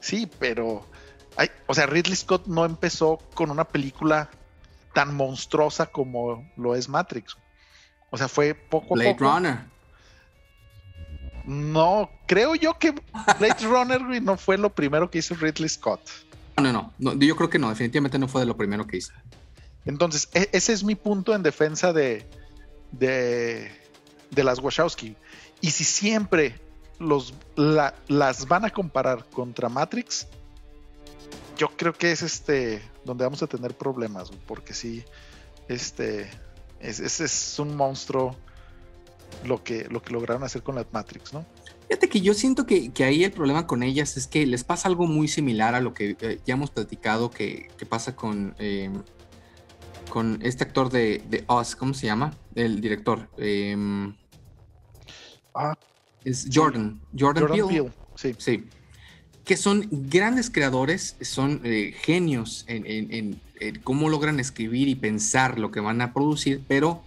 [0.00, 0.86] sí, pero.
[1.34, 4.30] Hay, o sea, Ridley Scott no empezó con una película
[4.92, 7.36] tan monstruosa como lo es Matrix.
[8.10, 9.58] O sea, fue poco Blade Runner.
[11.44, 12.92] No, creo yo que
[13.38, 16.00] Blade Runner no fue lo primero que hizo Ridley Scott.
[16.60, 19.12] No, no, no, yo creo que no, definitivamente no fue de lo primero que hizo.
[19.86, 22.28] Entonces, e, ese es mi punto en defensa de,
[22.92, 23.80] de
[24.30, 25.16] de las Wachowski.
[25.60, 26.58] Y si siempre
[26.98, 30.26] los, las van a comparar contra Matrix,
[31.60, 35.04] yo creo que es este donde vamos a tener problemas, porque sí,
[35.68, 36.30] este
[36.80, 38.34] es, es, un monstruo
[39.44, 41.44] lo que, lo que lograron hacer con la Matrix, ¿no?
[41.86, 45.06] Fíjate que yo siento que, ahí el problema con ellas es que les pasa algo
[45.06, 48.90] muy similar a lo que eh, ya hemos platicado que, pasa con, eh,
[50.08, 52.32] con este actor de, de Oz, ¿cómo se llama?
[52.54, 53.28] El director.
[53.36, 54.14] Em,
[55.54, 55.76] Ah,
[56.24, 57.00] es Jordan.
[57.18, 57.92] Jordan, Peele.
[58.14, 58.34] Sí.
[58.38, 58.64] sí.
[59.44, 63.40] Que son grandes creadores, son eh, genios en,
[63.84, 67.02] cómo logran escribir y pensar lo que van a producir, pero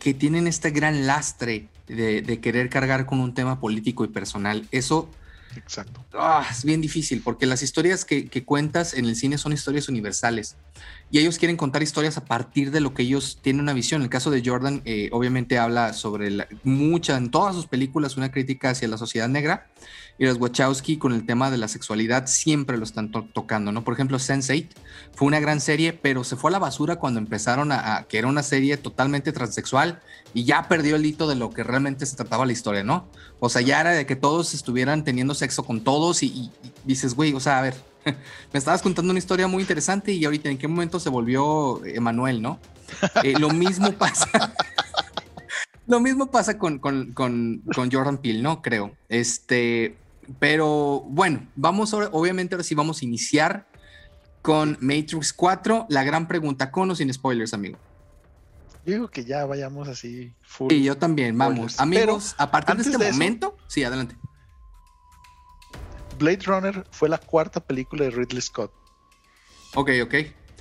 [0.00, 4.66] que tienen este gran lastre de, querer cargar con un tema político y personal.
[4.70, 5.08] Eso
[5.56, 6.04] Exacto.
[6.12, 10.56] Ah, es bien difícil porque las historias que, cuentas en el cine son historias universales
[11.10, 14.02] y ellos quieren contar historias a partir de lo que ellos tienen una visión.
[14.02, 18.30] El caso de Jordan, eh, obviamente habla sobre la, mucha, en todas sus películas, una
[18.30, 19.68] crítica hacia la sociedad negra
[20.18, 23.82] y los Wachowski con el tema de la sexualidad siempre lo están tocando, ¿no?
[23.82, 24.68] Por ejemplo, Sense8
[25.12, 28.28] fue una gran serie, pero se fue a la basura cuando empezaron a, que era
[28.28, 30.00] una serie totalmente transexual
[30.32, 33.08] y ya perdió el hito de lo que realmente se trataba la historia, ¿no?
[33.40, 36.50] O sea, ya era de que todos estuvieran teniendo sexo con todos y,
[36.84, 37.74] dices, güey, o sea, a ver,
[38.52, 42.42] me estabas contando una historia muy interesante y ahorita en qué momento se volvió Emanuel,
[42.42, 42.58] ¿no?
[43.22, 44.28] Eh, lo mismo pasa.
[45.86, 48.62] Lo mismo pasa con, con, con, con, Jordan Peele, ¿no?
[48.62, 48.96] Creo.
[49.10, 49.98] Este,
[50.38, 53.66] pero bueno, vamos ahora, obviamente ahora sí vamos a iniciar
[54.40, 55.84] con Matrix 4.
[55.90, 57.78] La gran pregunta, con o sin spoilers, amigo.
[58.86, 60.72] Digo que ya vayamos así full.
[60.72, 61.78] Y yo también, vamos.
[61.78, 64.16] Amigos, a partir de este momento, sí, adelante.
[66.24, 68.72] Blade Runner fue la cuarta película de Ridley Scott.
[69.74, 70.14] Ok, ok.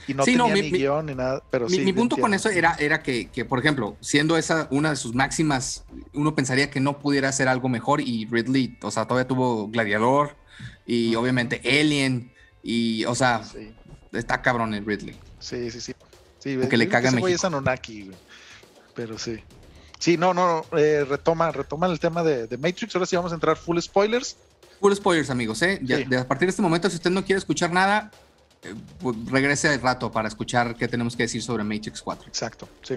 [0.08, 1.86] Y no tenía ni guion ni nada, pero mi, sí.
[1.86, 5.86] Mi punto con eso era, era que, por ejemplo, siendo esa una de sus máximas,
[6.14, 10.36] uno pensaría que no pudiera hacer algo mejor y Ridley, o sea, todavía tuvo Gladiador
[10.86, 13.44] y obviamente Alien y, o sea,
[14.12, 15.16] está cabrón el Ridley.
[15.40, 15.94] Sí, sí, sí.
[16.40, 17.10] sí Porque le caga.
[17.30, 18.12] Es Anunnaki,
[18.94, 19.40] pero sí.
[20.00, 22.94] Sí, no, no, eh, retoma, retoma el tema de, de, Matrix.
[22.94, 24.36] Ahora sí vamos a entrar full spoilers.
[24.84, 25.80] Full spoilers, amigos, ¿eh?
[26.20, 28.12] a partir de este momento, si usted no quiere escuchar nada,
[28.64, 32.28] eh, pues, regrese al rato para escuchar qué tenemos que decir sobre Matrix 4.
[32.28, 32.96] Exacto, sí.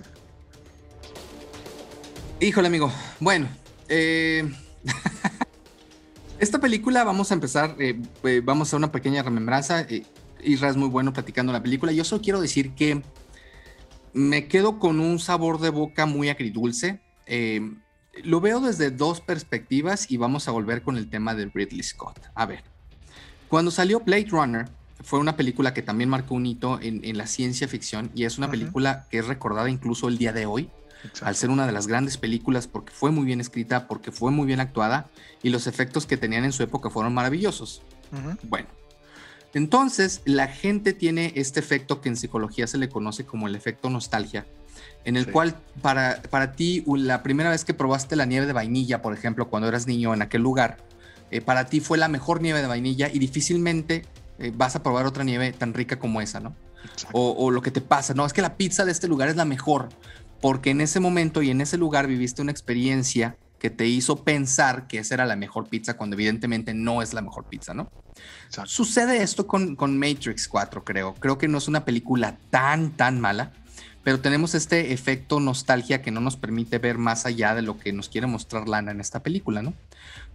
[2.41, 2.93] Híjole, amigo.
[3.20, 3.47] Bueno,
[3.89, 4.53] eh,
[6.41, 7.97] esta película vamos a empezar, eh,
[8.43, 9.87] vamos a hacer una pequeña remembranza.
[10.43, 11.93] Isra es muy bueno platicando la película.
[11.93, 13.01] Yo solo quiero decir que
[14.12, 17.01] me quedo con un sabor de boca muy agridulce.
[18.24, 22.20] Lo veo desde dos perspectivas y vamos a volver con el tema de Ridley Scott.
[22.34, 22.62] A ver,
[23.48, 24.68] cuando salió Blade Runner,
[25.02, 28.50] fue una película que también marcó un hito en, la ciencia ficción y es una
[28.50, 30.70] película que es recordada incluso el día de hoy,
[31.20, 34.46] al ser una de las grandes películas porque fue muy bien escrita, porque fue muy
[34.46, 35.08] bien actuada
[35.42, 37.82] y los efectos que tenían en su época fueron maravillosos.
[38.44, 38.68] Bueno,
[39.54, 43.90] entonces la gente tiene este efecto que en psicología se le conoce como el efecto
[43.90, 44.46] nostalgia,
[45.07, 49.02] en el cual para, para ti la primera vez que probaste la nieve de vainilla,
[49.02, 50.78] por ejemplo, cuando eras niño en aquel lugar,
[51.30, 54.04] eh, para ti fue la mejor nieve de vainilla y difícilmente
[54.40, 56.57] eh, vas a probar otra nieve tan rica como esa, ¿no?
[57.12, 59.44] O, lo que te pasa, no, es que la pizza de este lugar es la
[59.44, 59.88] mejor,
[60.40, 64.86] porque en ese momento y en ese lugar viviste una experiencia que te hizo pensar
[64.86, 67.90] que esa era la mejor pizza cuando evidentemente no es la mejor pizza, ¿no?
[68.64, 71.14] Sucede esto con, con Matrix 4, creo.
[71.14, 73.52] Creo que no es una película tan, tan mala,
[74.07, 77.92] pero tenemos este efecto nostalgia que no nos permite ver más allá de lo que
[77.92, 79.74] nos quiere mostrar Lana en esta película, ¿no?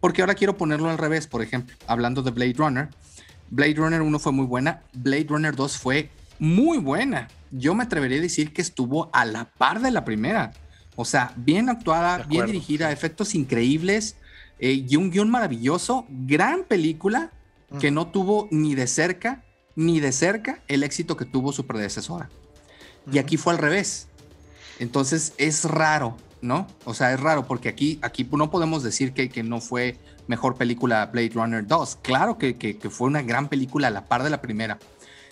[0.02, 2.90] Porque ahora quiero ponerlo al revés, por ejemplo, hablando de Blade Runner,
[3.50, 7.30] Blade Runner 1 fue muy buena, Blade Runner 2 fue muy buena.
[7.50, 10.52] Yo me atrevería a decir que estuvo a la par de la primera.
[10.98, 14.18] O sea, bien actuada, bien dirigida, efectos increíbles
[14.60, 16.06] eh, y un guion maravilloso.
[16.10, 17.32] Gran película
[17.80, 19.46] que no tuvo ni de cerca,
[19.78, 22.30] ni de cerca el éxito que tuvo su predecesora.
[23.10, 24.08] Y aquí fue al revés.
[24.80, 26.68] Entonces es raro, ¿no?
[26.86, 29.98] O sea, es raro porque aquí, aquí no podemos decir que, que no fue
[30.28, 32.00] mejor película Blade Runner 2.
[32.02, 34.80] Claro que, fue una gran película a la par de la primera.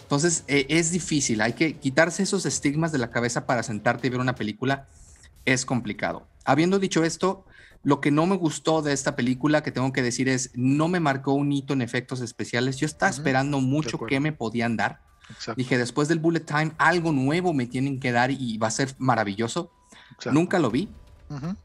[0.01, 4.09] Entonces eh, es difícil, hay que quitarse esos estigmas de la cabeza para sentarte y
[4.09, 4.87] ver una película.
[5.45, 6.27] Es complicado.
[6.45, 7.45] Habiendo dicho esto,
[7.83, 10.99] lo que no me gustó de esta película, que tengo que decir es, no me
[10.99, 12.77] marcó un hito en efectos especiales.
[12.77, 15.01] Yo estaba esperando mucho que me podían dar.
[15.55, 18.95] Dije, después del Bullet Time, algo nuevo me tienen que dar y va a ser
[18.97, 19.71] maravilloso.
[20.31, 20.89] Nunca lo vi.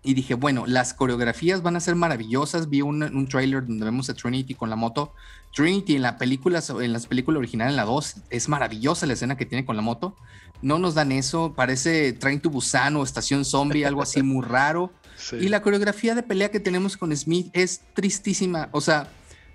[0.03, 2.69] Y dije, bueno, las coreografías van a ser maravillosas.
[2.69, 5.15] Vi un, un, trailer donde vemos a Trinity con la moto.
[5.55, 9.39] Trinity en la película, en las películas originales, en la 2, es maravillosa la escena
[9.39, 10.17] que tiene con la moto.
[10.61, 14.93] No nos dan eso, parece Train to Busan o Estación Zombie, algo así muy raro.
[15.33, 18.69] Y la coreografía de pelea que tenemos con Smith es tristísima.
[18.73, 19.09] O sea,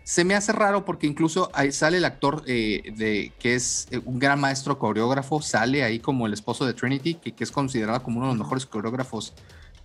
[0.10, 4.01] se me hace raro porque incluso ahí sale el actor eh, de, que es eh,
[4.05, 8.18] un gran maestro coreógrafo, sale ahí como el esposo de Trinity, que, es considerado como
[8.18, 9.34] uno de los mejores coreógrafos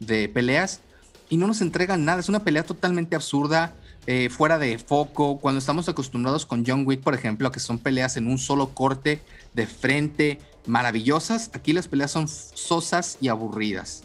[0.00, 0.80] de peleas
[1.28, 2.20] y no nos entregan nada.
[2.20, 3.74] Es una pelea totalmente absurda,
[4.06, 5.40] eh, fuera de foco.
[5.40, 8.70] Cuando estamos acostumbrados con John Wick, por ejemplo, a que son peleas en un solo
[8.70, 9.20] corte,
[9.52, 14.04] de frente, maravillosas, aquí las peleas son sosas y aburridas.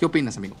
[0.00, 0.56] ¿Qué opinas, amigo?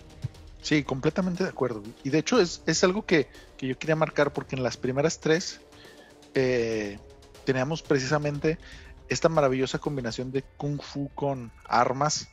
[0.64, 1.82] Sí, completamente de acuerdo.
[2.04, 3.28] Y de hecho es, algo que,
[3.68, 5.60] yo quería marcar porque en las primeras tres
[6.34, 6.98] eh,
[7.44, 8.58] teníamos precisamente
[9.08, 12.28] esta maravillosa combinación de kung fu con armas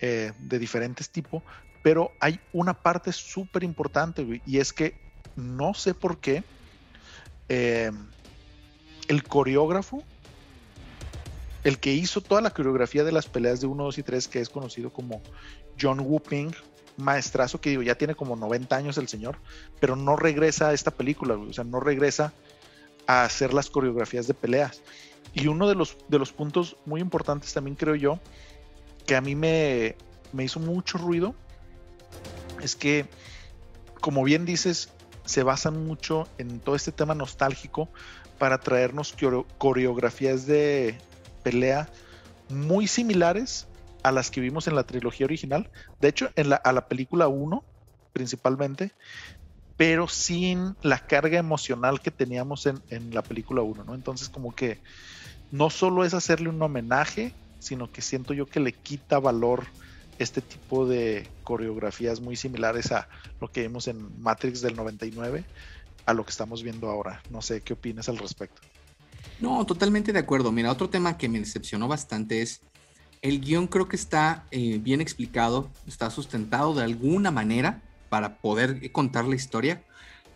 [0.00, 1.42] eh, de diferentes tipos,
[1.82, 4.94] pero hay una parte súper importante, y es que
[5.36, 6.42] no sé por qué
[7.48, 7.90] eh,
[9.08, 10.02] el coreógrafo,
[11.62, 14.40] el que hizo toda la coreografía de las peleas de 1, 2 y 3, que
[14.40, 15.22] es conocido como
[15.80, 16.54] John Whooping,
[16.96, 19.38] maestrazo que digo, ya tiene como 90 años el señor,
[19.80, 22.32] pero no regresa a esta película, o sea, no regresa
[23.06, 24.82] a hacer las coreografías de peleas.
[25.32, 28.20] Y uno de los, de los puntos muy importantes también creo yo
[29.06, 29.96] que a mí me,
[30.38, 31.34] hizo mucho ruido
[32.62, 33.06] es que,
[34.00, 34.90] como bien dices,
[35.24, 37.88] se basan mucho en todo este tema nostálgico
[38.38, 39.14] para traernos
[39.58, 40.98] coreografías de
[41.42, 41.88] pelea
[42.48, 43.66] muy similares
[44.04, 45.70] a las que vimos en la trilogía original.
[46.00, 47.64] De hecho, en la, a la película 1
[48.12, 48.92] principalmente,
[49.76, 53.94] pero sin la carga emocional que teníamos en, en la película 1, ¿no?
[53.96, 54.78] Entonces como que
[55.50, 57.34] no solo es hacerle un homenaje
[57.64, 59.64] sino que siento yo que le quita valor
[60.18, 63.08] este tipo de coreografías muy similares a
[63.40, 65.44] lo que vimos en Matrix del 99
[66.06, 67.22] a lo que estamos viendo ahora.
[67.30, 68.60] No sé qué opinas al respecto.
[69.40, 70.52] No, totalmente de acuerdo.
[70.52, 72.60] Mira, otro tema que me decepcionó bastante es
[73.24, 78.92] el guion creo que está eh, bien explicado, está sustentado de alguna manera para poder
[78.92, 79.82] contar la historia,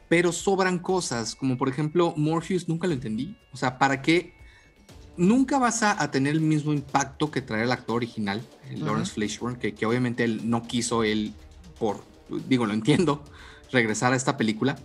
[0.09, 3.37] pero sobran cosas, como por ejemplo Morpheus nunca lo entendí.
[3.53, 4.33] O sea, ¿para qué
[5.19, 8.41] nunca vas a, tener el mismo impacto que trae el actor original,
[8.75, 11.35] Lawrence Fishburne, que, obviamente él no quiso, él,
[11.79, 12.03] por,
[12.49, 13.23] digo, lo entiendo,
[13.71, 14.79] regresar a esta película.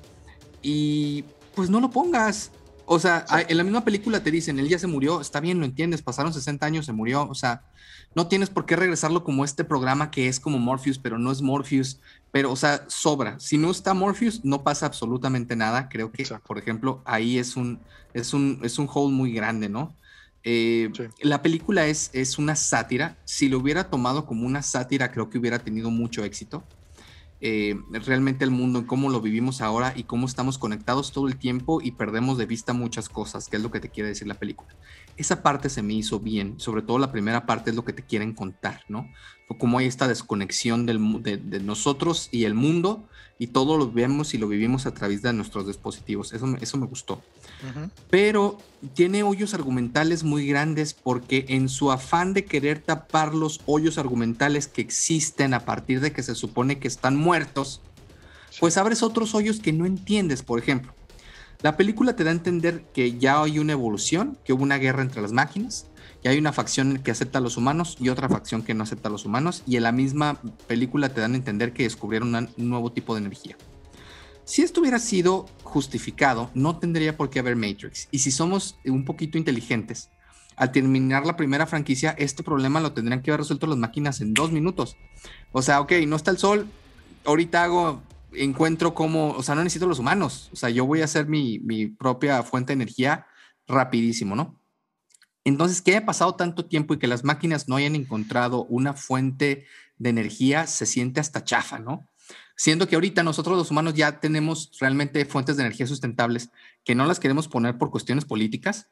[0.61, 1.23] Y
[1.55, 2.51] pues no lo pongas.
[2.85, 5.65] O sea, en la misma película te dicen, él ya se murió, está bien, lo
[5.65, 7.63] entiendes, pasaron 60 años, se murió, o sea,
[8.15, 11.41] no tienes por qué regresarlo como este programa que es como Morpheus, pero no es
[11.41, 11.99] Morpheus,
[12.31, 13.39] pero, o sea, sobra.
[13.39, 15.89] Si no está Morpheus, no pasa absolutamente nada.
[15.89, 17.79] Creo que, por ejemplo, ahí es un,
[18.13, 19.95] es un, es un hole muy grande, ¿no?
[20.43, 23.17] Eh, la película es, es una sátira.
[23.25, 26.63] Si lo hubiera tomado como una sátira, creo que hubiera tenido mucho éxito.
[27.45, 31.35] Eh, realmente el mundo, en cómo lo vivimos ahora y cómo estamos conectados todo el
[31.35, 34.35] tiempo y perdemos de vista muchas cosas, que es lo que te quiere decir la
[34.35, 34.73] película.
[35.17, 38.05] Esa parte se me hizo bien, sobre todo la primera parte es lo que te
[38.05, 39.09] quieren contar, ¿no?
[39.59, 43.09] Cómo hay esta desconexión del, de, de, nosotros y el mundo
[43.43, 46.31] y todo lo vemos y lo vivimos a través de nuestros dispositivos.
[46.31, 47.21] Eso, eso me gustó.
[48.09, 48.57] Pero
[48.93, 54.67] tiene hoyos argumentales muy grandes porque en su afán de querer tapar los hoyos argumentales
[54.67, 57.81] que existen a partir de que se supone que están muertos,
[58.61, 60.93] pues abres otros hoyos que no entiendes, por ejemplo.
[61.61, 65.01] La película te da a entender que ya hay una evolución, que hubo una guerra
[65.01, 65.87] entre las máquinas,
[66.23, 69.09] que hay una facción que acepta a los humanos y otra facción que no acepta
[69.09, 72.49] a los humanos, y en la misma película te dan a entender que descubrieron un
[72.57, 73.57] nuevo tipo de energía.
[74.45, 78.07] Si esto hubiera sido justificado, no tendría por qué haber Matrix.
[78.09, 80.09] Y si somos un poquito inteligentes,
[80.55, 84.33] al terminar la primera franquicia, este problema lo tendrían que haber resuelto las máquinas en
[84.33, 84.95] dos minutos.
[85.51, 86.67] O sea, ok, no está el sol,
[87.25, 88.01] ahorita hago,
[88.31, 90.49] encuentro cómo, o sea, no necesito los humanos.
[90.53, 93.27] O sea, yo voy a hacer mi, mi propia fuente de energía
[93.67, 94.62] rapidísimo, ¿no?
[95.45, 99.65] Entonces, que haya pasado tanto tiempo y que las máquinas no hayan encontrado una fuente
[99.97, 102.07] de energía, se siente hasta chafa, ¿no?
[102.55, 106.49] Siendo que ahorita nosotros los humanos ya tenemos realmente fuentes de energía sustentables
[106.83, 108.87] que no las queremos poner por cuestiones políticas,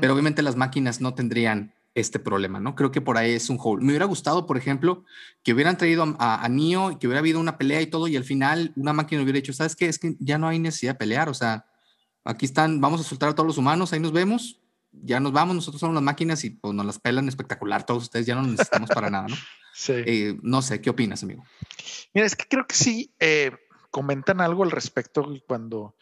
[0.00, 2.74] pero obviamente las máquinas no tendrían este problema, ¿no?
[2.74, 3.84] Creo que por ahí es un hole.
[3.84, 5.04] Me hubiera gustado, por ejemplo,
[5.42, 8.24] que hubieran traído a, a Neo, que hubiera habido una pelea y todo, y al
[8.24, 9.86] final una máquina hubiera dicho, ¿sabes qué?
[9.86, 11.66] Es que ya no hay necesidad de pelear, o sea,
[12.24, 14.61] aquí están, vamos a soltar a todos los humanos, ahí nos vemos,
[14.92, 18.26] ya nos vamos, nosotros somos las máquinas y pues nos las pelan espectacular, todos ustedes
[18.26, 19.36] ya no necesitamos para nada, ¿no?
[19.74, 19.94] Sí.
[19.94, 21.46] Eh, no sé, ¿qué opinas, amigo?
[22.12, 23.52] Mira, es que creo que sí eh,
[23.90, 25.96] comentan algo al respecto cuando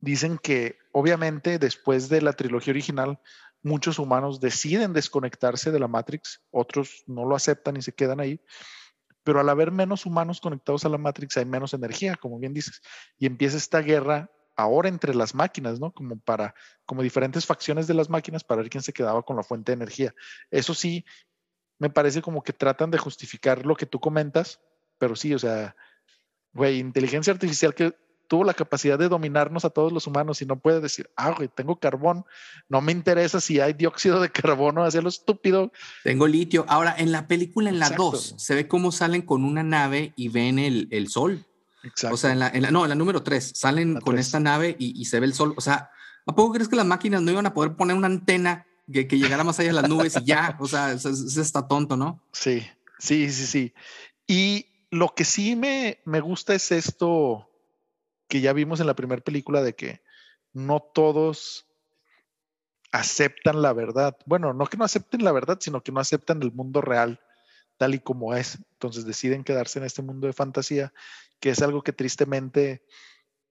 [0.00, 3.20] dicen que obviamente después de la trilogía original
[3.62, 8.40] muchos humanos deciden desconectarse de la Matrix, otros no lo aceptan y se quedan ahí,
[9.22, 12.80] pero al haber menos humanos conectados a la Matrix hay menos energía, como bien dices,
[13.18, 15.92] y empieza esta guerra ahora entre las máquinas, ¿no?
[15.92, 16.54] Como para,
[16.84, 19.76] como diferentes facciones de las máquinas para ver quién se quedaba con la fuente de
[19.76, 20.14] energía.
[20.50, 21.04] Eso sí,
[21.78, 24.60] me parece como que tratan de justificar lo que tú comentas,
[24.98, 25.76] pero sí, o sea,
[26.52, 27.94] güey, inteligencia artificial que
[28.26, 31.48] tuvo la capacidad de dominarnos a todos los humanos y no puede decir, ah, güey,
[31.48, 32.24] tengo carbón,
[32.68, 35.70] no me interesa si hay dióxido de carbono, hacia lo estúpido.
[36.02, 36.64] Tengo litio.
[36.68, 40.30] Ahora, en la película, en la 2, se ve cómo salen con una nave y
[40.30, 41.46] ven el, el sol.
[41.82, 42.14] Exacto.
[42.14, 44.76] O sea, en la, en la, no, en la número 3, salen con esta nave
[44.78, 45.54] y, y, se ve el sol.
[45.56, 45.90] O sea,
[46.26, 49.18] ¿a poco crees que las máquinas no iban a poder poner una antena que, que
[49.18, 50.56] llegara más allá de las nubes y ya?
[50.60, 52.22] O sea, eso, eso está tonto, ¿no?
[52.32, 52.66] Sí,
[52.98, 53.74] sí, sí, sí.
[54.26, 57.48] Y lo que sí me, me gusta es esto
[58.28, 60.02] que ya vimos en la primera película de que
[60.52, 61.66] no todos
[62.92, 64.16] aceptan la verdad.
[64.26, 67.20] Bueno, no que no acepten la verdad, sino que no aceptan el mundo real
[67.78, 68.58] tal y como es.
[68.72, 70.92] Entonces deciden quedarse en este mundo de fantasía,
[71.40, 72.84] que es algo que tristemente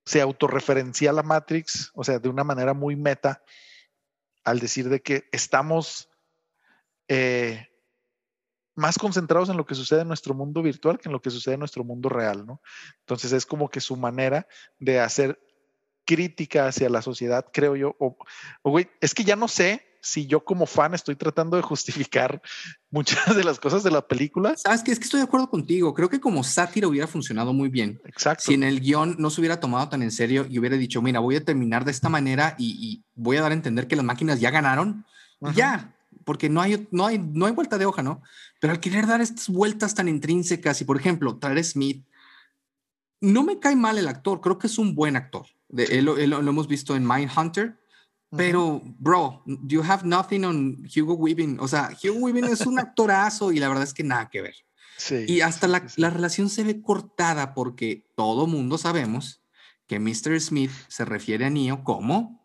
[0.06, 3.44] se autorreferencia a la Matrix, o sea, de una manera muy meta,
[4.44, 6.10] al decir de que estamos
[7.08, 7.68] eh,
[8.76, 11.56] más concentrados en lo que sucede en nuestro mundo virtual que en lo que sucede
[11.56, 12.62] en nuestro mundo real, ¿no?
[13.00, 14.48] Entonces es como que su manera
[14.80, 15.42] de hacer
[16.06, 18.18] crítica hacia la sociedad, creo yo, o,
[18.62, 22.42] o güey, es que ya no sé si yo como fan estoy tratando de justificar
[22.92, 24.56] muchas de las cosas de la película.
[24.58, 25.94] Sabes que es que estoy de acuerdo contigo.
[25.94, 28.02] Creo que como sátira hubiera funcionado muy bien.
[28.06, 28.44] Exacto.
[28.46, 31.20] Si en el guion no se hubiera tomado tan en serio y hubiera dicho, mira,
[31.20, 34.06] voy a terminar de esta manera y, y voy a dar a entender que las
[34.06, 35.06] máquinas ya ganaron.
[35.54, 35.94] Ya,
[36.28, 38.22] porque no hay, no, hay, no hay vuelta de hoja, ¿no?
[38.60, 42.06] Pero al querer dar estas vueltas tan intrínsecas y, por ejemplo, traer Smith,
[43.22, 45.46] no me cae mal el actor, creo que es un buen actor.
[45.70, 45.94] De, sí.
[45.96, 47.78] él, él, lo hemos visto en Mindhunter,
[48.36, 51.60] pero, bro, you have nothing on Hugo Weaving.
[51.60, 54.56] O sea, Hugo Weaving es un actorazo y la verdad es que nada que ver.
[54.98, 56.02] Sí, y hasta sí, la, sí.
[56.02, 59.42] la, relación se ve cortada porque todo mundo sabemos
[59.86, 60.40] que Mr.
[60.42, 62.44] Smith se refiere a Neo como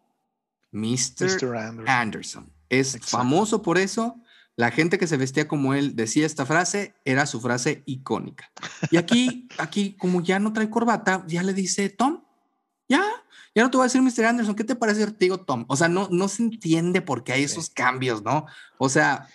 [0.70, 1.24] Mr.
[1.24, 1.56] Mr.
[1.56, 1.88] Anderson.
[1.88, 2.52] Anderson.
[2.68, 3.16] Es Exacto.
[3.18, 4.16] famoso por eso.
[4.54, 8.52] La gente que se vestía como él decía esta frase, era su frase icónica.
[8.90, 12.22] Y aquí, aquí, como ya no trae corbata, ya le dice Tom,
[12.86, 13.02] ya,
[13.54, 14.26] ya no te voy a decir Mr.
[14.26, 15.06] Anderson, ¿qué te parece?
[15.06, 15.64] Te digo Tom.
[15.68, 18.46] O sea, no, no se entiende por qué hay esos cambios, ¿no?
[18.78, 19.28] O sea,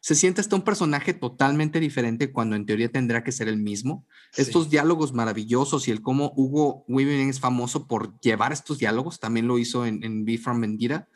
[0.00, 4.04] se siente hasta un personaje totalmente diferente cuando en teoría tendrá que ser el mismo.
[4.36, 9.46] Estos diálogos maravillosos y el cómo Hugo Weaving es famoso por llevar estos diálogos, también
[9.46, 11.08] lo hizo en, en Be From Vendira.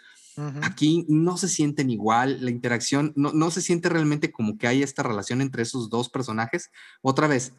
[0.60, 4.82] Aquí no se sienten igual, la interacción no, no se siente realmente como que hay
[4.82, 6.70] esta relación entre esos dos personajes.
[7.00, 7.54] Otra vez,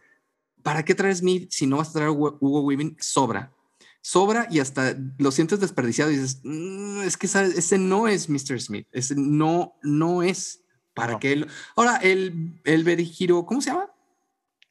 [0.61, 2.95] ¿para qué traes Smith si no vas a traer Hugo Weaving?
[2.99, 3.51] Sobra
[4.07, 8.61] sobra y hasta lo sientes desperdiciado y dices, mm, es que ese no es Mr.
[8.61, 10.63] Smith, ese no, no es.
[10.93, 11.47] ¿Para que él?
[11.75, 13.91] Ahora, el, el Berigiro, ¿cómo se llama?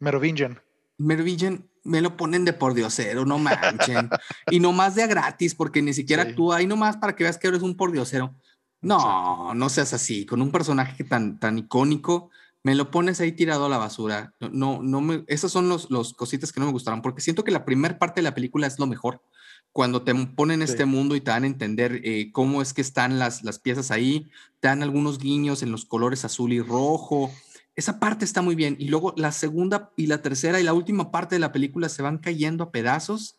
[0.00, 0.58] Merovingian.
[0.96, 4.08] Merovingian, me lo ponen de por diosero, no manchen.
[4.50, 7.46] y nomás de a gratis, porque ni siquiera actúa ahí nomás para que veas que
[7.46, 8.34] eres un por diosero.
[8.80, 10.24] No, no seas así.
[10.24, 12.30] Con un personaje tan, tan icónico,
[12.66, 14.34] me lo pones ahí tirado a la basura.
[14.40, 17.52] No, no, me, esos son los, los cositas que no me gustaron, porque siento que
[17.52, 19.22] la primera parte de la película es lo mejor
[19.70, 23.20] cuando te ponen este mundo y te dan a entender eh, cómo es que están
[23.20, 24.26] las, las piezas ahí,
[24.58, 27.30] te dan algunos guiños en los colores azul y rojo.
[27.76, 28.74] Esa parte está muy bien.
[28.80, 32.02] Y luego la segunda y la tercera y la última parte de la película se
[32.02, 33.38] van cayendo a pedazos.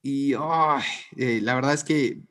[0.00, 2.22] Y eh, la verdad es que eh,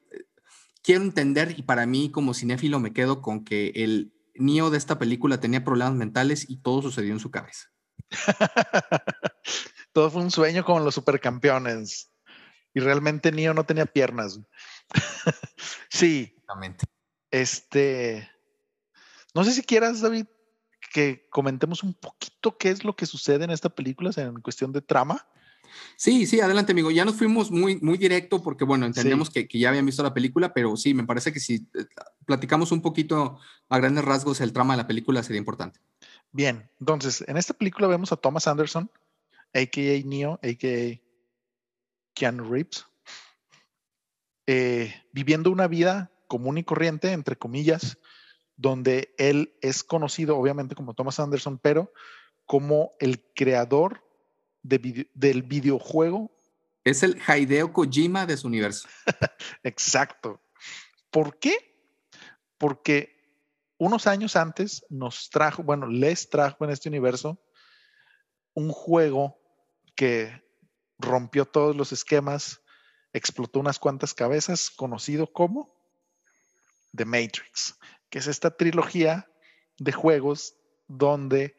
[0.82, 5.00] quiero entender y para mí como cinéfilo me quedo con que el Neo de esta
[5.00, 7.70] película tenía problemas mentales y todo sucedió en su cabeza.
[9.94, 12.12] todo fue un sueño como los supercampeones
[12.74, 14.40] y realmente Neo no tenía piernas.
[15.90, 16.34] sí.
[16.36, 16.86] Exactamente.
[17.32, 18.30] Este,
[19.34, 20.28] no sé si quieras, David,
[20.94, 24.82] que comentemos un poquito qué es lo que sucede en esta película en cuestión de
[24.82, 25.28] trama.
[25.96, 26.92] Sí, sí, adelante, amigo.
[26.92, 30.14] Ya nos fuimos muy, muy directo porque, bueno, entendemos que, que, ya habían visto la
[30.14, 31.86] película, pero sí, me parece que si eh,
[32.26, 35.80] platicamos un poquito a grandes rasgos el trama de la película sería importante.
[36.32, 38.92] Bien, entonces, en esta película vemos a Thomas Anderson,
[39.54, 40.06] a.k.a.
[40.06, 41.02] Neo, a.k.a.
[42.14, 42.86] Keanu Reeves,
[44.48, 47.98] eh, viviendo una vida común y corriente, entre comillas,
[48.58, 51.92] donde él es conocido obviamente como Thomas Anderson, pero
[52.46, 54.05] como el creador
[54.66, 56.32] del videojuego.
[56.84, 58.88] Es el Hideo Kojima de su universo.
[59.63, 60.41] Exacto.
[61.09, 61.53] ¿Por qué?
[62.57, 63.16] Porque
[63.78, 67.39] unos años antes nos trajo, bueno, les trajo en este universo
[68.53, 69.38] un juego
[69.95, 70.43] que
[70.97, 72.61] rompió todos los esquemas,
[73.13, 75.76] explotó unas cuantas cabezas, conocido como
[76.95, 77.78] The Matrix,
[78.09, 79.30] que es esta trilogía
[79.78, 80.55] de juegos
[80.88, 81.57] donde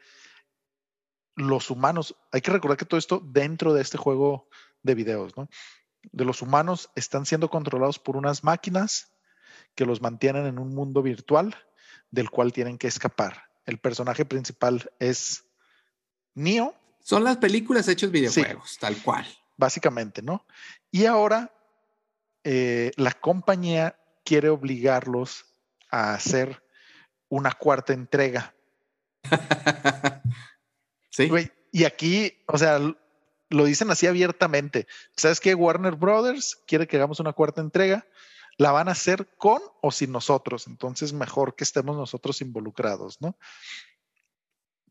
[1.36, 4.48] los humanos, hay que recordar que todo esto dentro de este juego
[4.82, 5.48] de videos, ¿no?
[6.12, 9.12] De los humanos están siendo controlados por unas máquinas
[9.74, 11.54] que los mantienen en un mundo virtual
[12.10, 13.50] del cual tienen que escapar.
[13.66, 15.44] El personaje principal es
[16.34, 19.26] Neo, son las películas hechas videojuegos, tal cual.
[19.56, 20.44] Básicamente, ¿no?
[20.90, 21.52] Y ahora
[22.44, 25.44] eh, la compañía quiere obligarlos
[25.90, 26.62] a hacer
[27.28, 28.54] una cuarta entrega.
[31.72, 32.78] y aquí, o sea,
[33.48, 34.86] lo dicen así abiertamente.
[35.16, 35.54] ¿Sabes qué?
[35.54, 38.06] Warner Brothers quiere que hagamos una cuarta entrega.
[38.58, 40.66] La van a hacer con o sin nosotros.
[40.66, 43.36] Entonces, mejor que estemos nosotros involucrados, ¿no?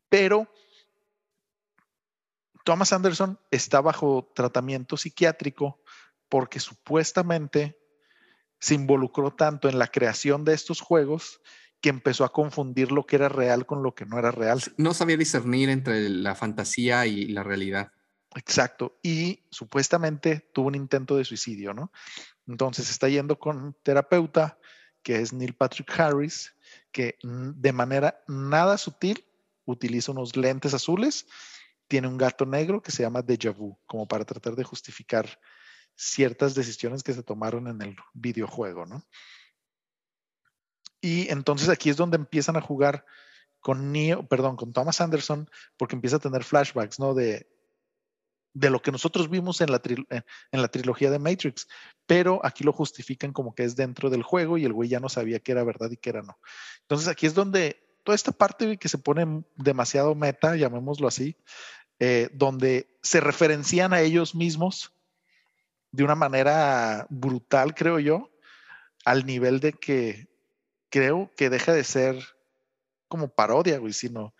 [0.08, 0.48] Pero
[2.64, 5.80] Thomas Anderson está bajo tratamiento psiquiátrico
[6.28, 7.78] porque supuestamente
[8.58, 11.40] se involucró tanto en la creación de estos juegos
[11.80, 14.60] que empezó a confundir lo que era real con lo que no era real.
[14.76, 17.92] No sabía discernir entre la fantasía y la realidad.
[18.34, 18.98] Exacto.
[19.02, 21.92] Y supuestamente tuvo un intento de suicidio, ¿no?
[22.46, 24.58] Entonces está yendo con un terapeuta
[25.02, 26.54] que es Neil Patrick Harris,
[26.90, 29.24] que de manera nada sutil
[29.64, 31.26] utiliza unos lentes azules
[31.88, 35.38] tiene un gato negro que se llama Deja Vu, como para tratar de justificar
[35.94, 39.04] ciertas decisiones que se tomaron en el videojuego, ¿no?
[41.06, 43.06] Y entonces aquí es donde empiezan a jugar
[43.60, 47.14] con Neo, perdón, con Thomas Anderson, porque empieza a tener flashbacks, ¿no?
[47.14, 47.46] De,
[48.54, 51.68] de lo que nosotros vimos en la, en la trilogía de Matrix,
[52.06, 55.08] pero aquí lo justifican como que es dentro del juego y el güey ya no
[55.08, 56.40] sabía qué era verdad y qué era no.
[56.80, 61.36] Entonces aquí es donde toda esta parte que se pone demasiado meta, llamémoslo así,
[62.00, 64.92] eh, donde se referencian a ellos mismos
[65.92, 68.28] de una manera brutal, creo yo,
[69.04, 70.34] al nivel de que
[70.90, 72.16] creo que deja de ser
[73.08, 74.34] como parodia, güey, sino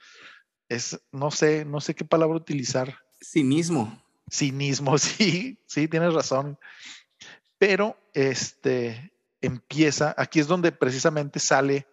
[0.69, 2.99] es, no sé, no sé qué palabra utilizar.
[3.23, 4.03] Cinismo.
[4.31, 6.59] Cinismo, sí, sí, tienes razón.
[7.59, 11.87] Pero este empieza, aquí es donde precisamente sale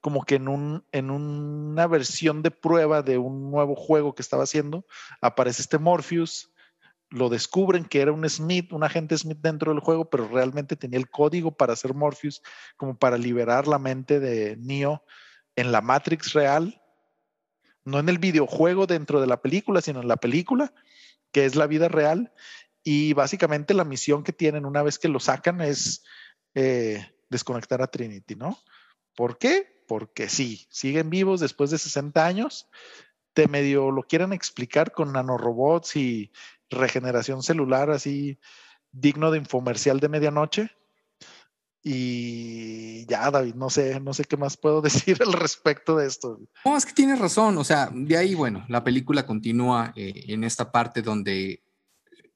[0.00, 4.42] como que en, un, en una versión de prueba de un nuevo juego que estaba
[4.42, 4.84] haciendo,
[5.20, 6.50] aparece este Morpheus,
[7.14, 10.98] lo descubren que era un Smith, un agente Smith dentro del juego, pero realmente tenía
[10.98, 12.42] el código para hacer Morpheus,
[12.76, 15.04] como para liberar la mente de Neo
[15.54, 16.82] en la Matrix real,
[17.84, 20.74] no en el videojuego dentro de la película, sino en la película,
[21.30, 22.32] que es la vida real.
[22.82, 26.02] Y básicamente la misión que tienen una vez que lo sacan es
[26.54, 28.58] eh, desconectar a Trinity, ¿no?
[29.14, 29.84] ¿Por qué?
[29.86, 32.68] Porque sí, siguen vivos después de 60 años.
[33.34, 36.32] Te medio lo quieren explicar con nanorobots y
[36.74, 38.38] regeneración celular así
[38.92, 40.70] digno de infomercial de medianoche.
[41.86, 46.40] Y ya, David, no sé, no sé qué más puedo decir al respecto de esto.
[46.64, 47.58] No, es que tienes razón.
[47.58, 51.62] O sea, de ahí, bueno, la película continúa eh, en esta parte donde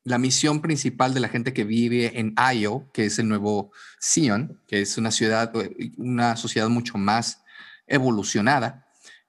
[0.04, 4.60] la misión principal de la gente que vive en Io, que es el nuevo Sion,
[4.66, 7.42] que es una ciudad, eh, una sociedad mucho más
[7.86, 8.87] evolucionada,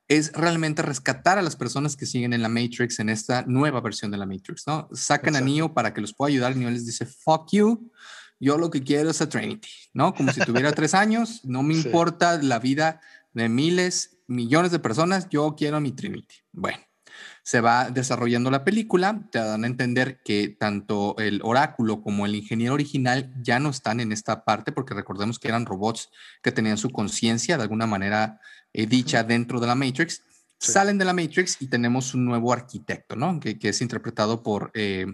[0.10, 4.10] es realmente rescatar a las personas que siguen en la Matrix, en esta nueva versión
[4.10, 4.90] de la Matrix, ¿no?
[4.92, 7.92] Sacan a Neo para que los pueda ayudar Neo les dice, fuck you,
[8.40, 10.16] yo lo que quiero es a Trinity, ¿no?
[10.16, 13.02] Como si tuviera tres años, no me importa la vida
[13.34, 16.36] de miles, millones de personas, yo quiero a mi Trinity.
[16.52, 16.80] Bueno,
[17.50, 22.36] se va desarrollando la película, te dan a entender que tanto el oráculo como el
[22.36, 26.12] ingeniero original ya no están en esta parte, porque recordemos que eran robots
[26.44, 28.40] que tenían su conciencia de alguna manera
[28.72, 30.22] eh, dicha dentro de la Matrix,
[30.60, 33.40] salen de la Matrix y tenemos un nuevo arquitecto, ¿no?
[33.40, 35.08] Que, es interpretado por eh,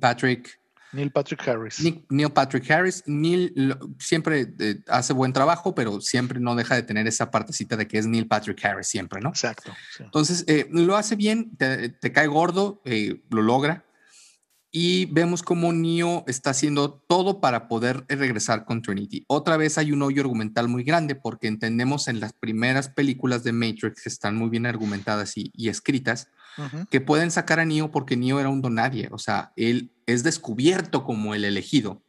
[0.00, 0.58] Patrick.
[0.92, 1.80] Neil Patrick Harris.
[2.10, 3.02] Neil Patrick Harris.
[3.06, 7.88] Neil siempre eh, hace buen trabajo, pero siempre no deja de tener esa partecita de
[7.88, 9.30] que es Neil Patrick Harris siempre, ¿no?
[9.30, 9.72] Exacto.
[9.98, 12.82] Entonces, lo hace bien, te, te cae gordo,
[13.30, 13.84] lo logra
[14.74, 19.22] y vemos cómo Neo está haciendo todo para poder regresar con Trinity.
[19.28, 23.52] Otra vez hay un hoyo argumental muy grande porque entendemos en las primeras películas de
[23.52, 26.28] Matrix que están muy bien argumentadas y, escritas
[26.90, 31.04] que pueden sacar a Neo porque Neo era un donadie, o sea, él es descubierto
[31.04, 32.02] como el elegido.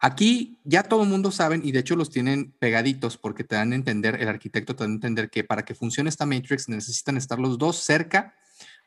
[0.00, 3.72] Aquí ya todo el mundo sabe y de hecho los tienen pegaditos porque te dan
[3.72, 7.16] a entender, el arquitecto te dan a entender que para que funcione esta Matrix necesitan
[7.16, 8.34] estar los dos cerca,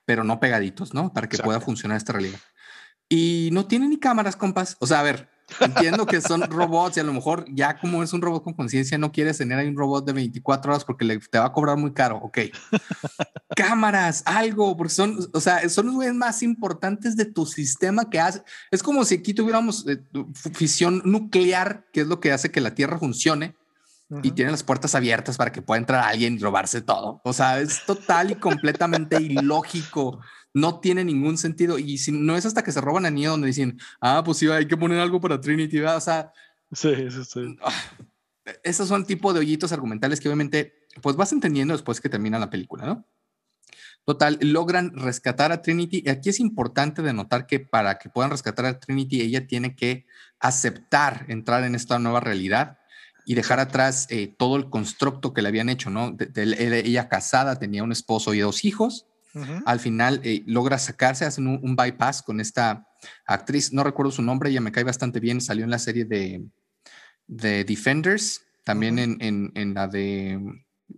[0.06, 1.12] pero no pegaditos, ¿no?
[1.12, 2.40] Para que pueda funcionar esta realidad
[3.12, 4.78] y no tiene ni cámaras, compas.
[4.80, 5.28] O sea, a ver,
[5.60, 8.98] entiendo que son robots y a lo mejor ya como es un robot con conciencia,
[8.98, 11.78] no quieres tener ahí un robot de 24 horas porque le, te va a cobrar
[11.78, 12.18] muy caro.
[12.18, 12.40] Ok.
[13.56, 18.20] cámaras, algo, porque son, o sea, son los güeyes más importantes de tu sistema que
[18.20, 18.44] hace.
[18.72, 20.02] Es como si aquí tuviéramos eh,
[20.54, 23.56] fisión nuclear, que es lo que hace que la Tierra funcione.
[24.24, 27.22] Y tiene las puertas abiertas para que pueda entrar alguien y robarse todo.
[27.24, 30.20] O sea, es total y completamente ilógico
[30.54, 31.80] no tiene ningún sentido.
[31.80, 34.48] Y si no es hasta que se roban a Neo donde dicen, ah, pues sí,
[34.48, 36.32] hay que poner algo para Trinity, O sea,
[36.72, 37.58] sí, sí, sí.
[37.62, 37.74] Ah,
[38.64, 42.50] esos son tipo de hoyitos argumentales que obviamente, pues vas entendiendo después que termina la
[42.50, 43.06] película, ¿no?
[44.04, 46.02] Total, logran rescatar a Trinity.
[46.06, 49.76] Y aquí es importante de notar que para que puedan rescatar a Trinity, ella tiene
[49.76, 50.06] que
[50.40, 52.80] aceptar entrar en esta nueva realidad
[53.26, 56.18] y dejar atrás eh, todo el constructo que le habían hecho, ¿no?
[56.36, 59.06] ella casada, tenía un esposo y dos hijos,
[59.66, 62.88] al final eh, logra sacarse, hacen un, bypass con esta
[63.26, 66.44] actriz, no recuerdo su nombre, ella me cae bastante bien, salió en la serie de,
[67.28, 70.40] de Defenders, también en, la de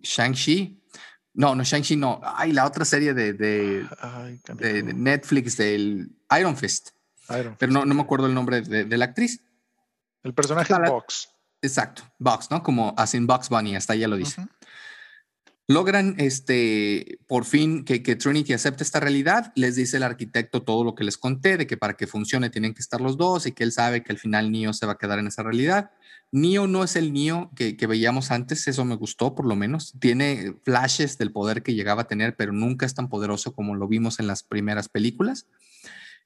[0.02, 0.82] Shang-Chi.
[1.36, 2.22] No, no, Shang-Chi no.
[2.24, 6.90] Ay, la otra serie de, de, Netflix del Iron Fist.
[7.28, 9.42] Pero no, no me acuerdo el nombre de, la actriz.
[10.24, 11.30] El personaje es Box.
[11.62, 12.62] Exacto, Box, ¿no?
[12.62, 14.46] Como así en Box Bunny, hasta ella lo dice
[15.68, 20.96] logran este, por fin que, Trinity acepte esta realidad, les dice el arquitecto todo lo
[20.96, 23.64] que les conté, de que para que funcione tienen que estar los dos y que
[23.64, 25.92] él sabe que al final Neo se va a quedar en esa realidad.
[26.32, 29.94] Neo no es el Neo que, veíamos antes, eso me gustó por lo menos.
[30.00, 33.88] Tiene flashes del poder que llegaba a tener, pero nunca es tan poderoso como lo
[33.88, 35.48] vimos en las primeras películas.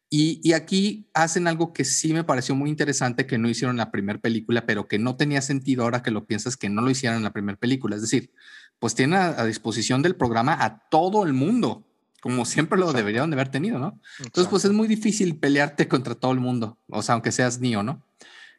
[0.09, 3.79] Y, y, aquí hacen algo que sí me pareció muy interesante que no hicieron en
[3.79, 6.89] la primera película, pero que no tenía sentido ahora que lo piensas que no lo
[6.89, 7.97] hicieron en la primera película.
[7.97, 8.31] Es decir,
[8.79, 11.85] pues tienen a, disposición del programa a todo el mundo,
[12.21, 13.99] como siempre lo deberían de haber tenido, ¿no?
[14.19, 17.83] Entonces, pues es muy difícil pelearte contra todo el mundo, o sea, aunque seas Nio,
[17.83, 18.03] ¿no?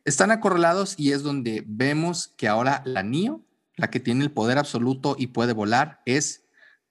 [0.04, 3.42] Están acorralados y es donde vemos que ahora la Nio,
[3.76, 6.44] la que tiene el poder absoluto y puede volar, es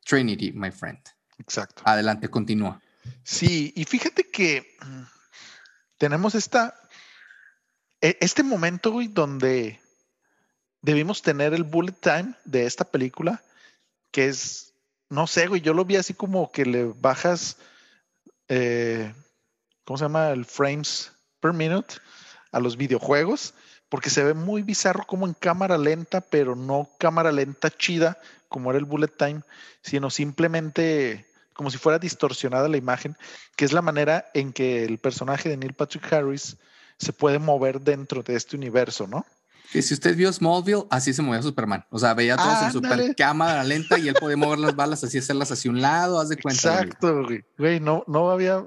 [0.06, 1.00] Trinity, my friend.
[1.38, 1.82] Exacto.
[1.86, 2.82] Adelante, continúa.
[3.24, 5.02] Sí, y fíjate que mm,
[5.98, 6.76] tenemos esta,
[8.02, 9.80] e, este momento, güey, donde
[10.82, 13.44] debimos tener el bullet time de esta película,
[14.12, 14.74] que es,
[15.10, 17.58] no sé, güey, yo lo vi así como que le bajas,
[18.48, 19.14] eh,
[19.84, 20.30] ¿cómo se llama?
[20.30, 21.96] El frames per minute
[22.52, 23.54] a los videojuegos,
[23.90, 28.18] porque se ve muy bizarro como en cámara lenta, pero no cámara lenta chida,
[28.50, 29.42] como era el bullet time,
[29.82, 33.18] sino simplemente como si fuera distorsionada la imagen,
[33.56, 36.58] que es la manera en que el personaje de Neil Patrick Harris
[37.00, 39.26] se puede mover dentro de este universo, ¿no?
[39.72, 41.86] Que si usted vio Smallville, así se movía Superman.
[41.90, 45.18] O sea, veía todos en super cámara lenta y él podía mover las balas así,
[45.18, 46.82] hacerlas hacia un lado, haz de cuenta.
[46.82, 47.44] Exacto, güey.
[47.58, 48.66] Güey, no, no había.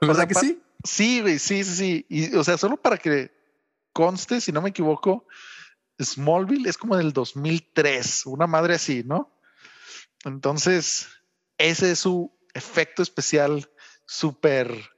[0.00, 0.60] ¿Verdad que sí?
[0.84, 2.06] Sí, güey, sí, sí, sí.
[2.08, 3.30] Y, o sea, solo para que
[3.92, 5.26] conste, si no me equivoco,
[6.00, 9.32] Smallville es como del 2003, una madre así, ¿no?
[10.24, 11.08] Entonces,
[11.58, 13.68] ese es su efecto especial
[14.06, 14.90] súper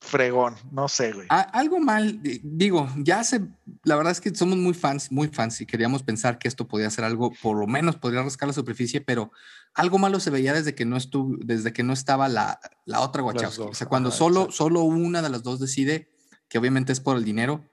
[0.00, 1.26] fregón, no sé, güey.
[1.28, 3.40] algo mal, digo, ya se,
[3.82, 6.88] la verdad es que somos muy fans, muy fans y queríamos pensar que esto podía
[6.90, 9.32] ser algo, por lo menos podría rascar la superficie, pero
[9.74, 13.22] algo malo se veía desde que no estuvo, desde que no estaba la, la otra
[13.22, 13.62] Wachowski.
[13.62, 16.08] O sea, cuando solo, solo una de las dos decide,
[16.48, 17.64] que obviamente es por el dinero,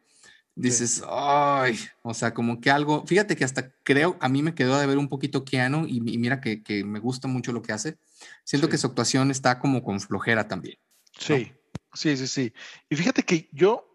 [0.55, 4.79] dices, ay, o sea, como que algo, fíjate que hasta creo, a mí me quedó
[4.79, 7.97] de ver un poquito Keanu y, mira que, que, me gusta mucho lo que hace.
[8.43, 10.77] Siento que su actuación está como con flojera también.
[11.17, 11.53] Sí.
[11.95, 12.53] Sí, sí, sí.
[12.89, 13.87] Y fíjate que yo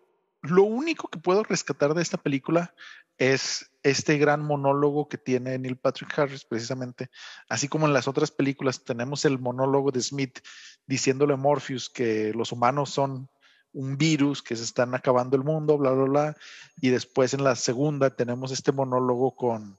[0.43, 2.75] lo único que puedo rescatar de esta película
[3.19, 7.11] es este gran monólogo que tiene Neil Patrick Harris, precisamente.
[7.49, 10.39] Así como en las otras películas tenemos el monólogo de Smith
[10.87, 13.29] diciéndole a Morpheus que los humanos son
[13.73, 16.37] un virus, que se están acabando el mundo, bla, bla, bla.
[16.81, 19.79] Y después en la segunda tenemos este monólogo con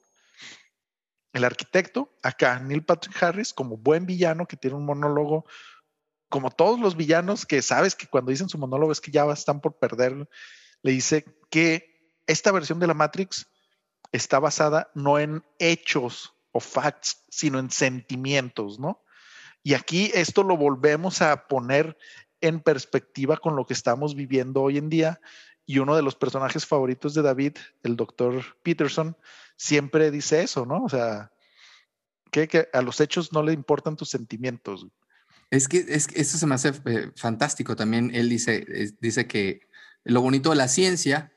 [1.33, 5.45] el arquitecto, acá Neil Patrick Harris como buen villano que tiene un monólogo
[6.31, 9.59] como todos los villanos que sabes que cuando dicen su monólogo es que ya están
[9.59, 10.29] por perder,
[10.81, 13.47] le dice que esta versión de la Matrix
[14.13, 19.03] está basada no en hechos o facts, sino en sentimientos, ¿no?
[19.61, 21.97] Y aquí esto lo volvemos a poner
[22.39, 25.19] en perspectiva con lo que estamos viviendo hoy en día.
[25.65, 29.17] Y uno de los personajes favoritos de David, el doctor Peterson,
[29.57, 30.83] siempre dice eso, ¿no?
[30.85, 31.31] O sea,
[32.31, 34.87] que, que a los hechos no le importan tus sentimientos.
[35.51, 37.75] Es que, es eso se me hace eh, fantástico.
[37.75, 38.65] También él dice,
[39.01, 39.67] dice que
[40.05, 41.31] lo bonito de la ciencia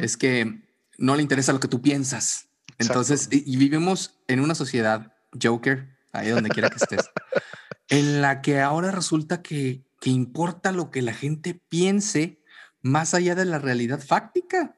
[0.00, 0.60] es que
[0.98, 2.48] no le interesa lo que tú piensas.
[2.78, 7.08] Entonces, y, vivimos en una sociedad, Joker, ahí donde quiera que estés,
[7.88, 12.42] en la que ahora resulta que, que importa lo que la gente piense
[12.82, 14.76] más allá de la realidad fáctica.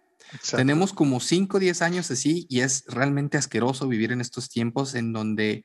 [0.54, 4.94] Tenemos como 5 o 10 años así y es realmente asqueroso vivir en estos tiempos
[4.94, 5.64] en donde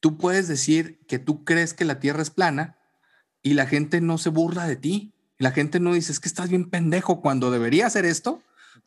[0.00, 2.76] tú puedes decir que tú crees que la Tierra es plana
[3.42, 5.14] y la gente no se burla de ti.
[5.38, 8.42] La gente no dice, es que estás bien pendejo cuando debería hacer esto.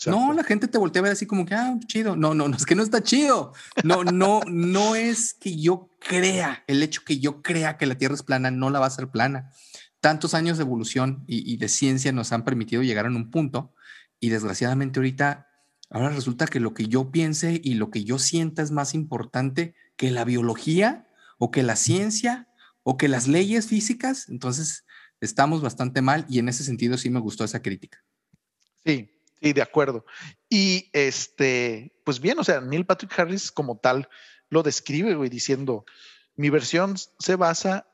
[0.07, 2.15] No, la gente te voltea a ver así como que, ah, chido.
[2.15, 3.53] No, no, no, es que no está chido.
[3.83, 8.15] No, no, no es que yo crea, el hecho que yo crea que la Tierra
[8.15, 9.51] es plana no la va a ser plana.
[9.99, 13.73] Tantos años de evolución y, y de ciencia nos han permitido llegar a un punto
[14.19, 15.47] y desgraciadamente ahorita,
[15.89, 19.75] ahora resulta que lo que yo piense y lo que yo sienta es más importante
[19.95, 22.47] que la biología o que la ciencia
[22.83, 24.29] o que las leyes físicas.
[24.29, 24.85] Entonces,
[25.21, 28.03] estamos bastante mal y en ese sentido sí me gustó esa crítica.
[28.85, 29.09] Sí,
[29.41, 30.05] sí, de acuerdo.
[30.49, 34.09] Y este, pues bien, o sea, Neil Patrick Harris como tal
[34.49, 35.85] lo describe, güey, diciendo,
[36.35, 37.87] mi versión se basa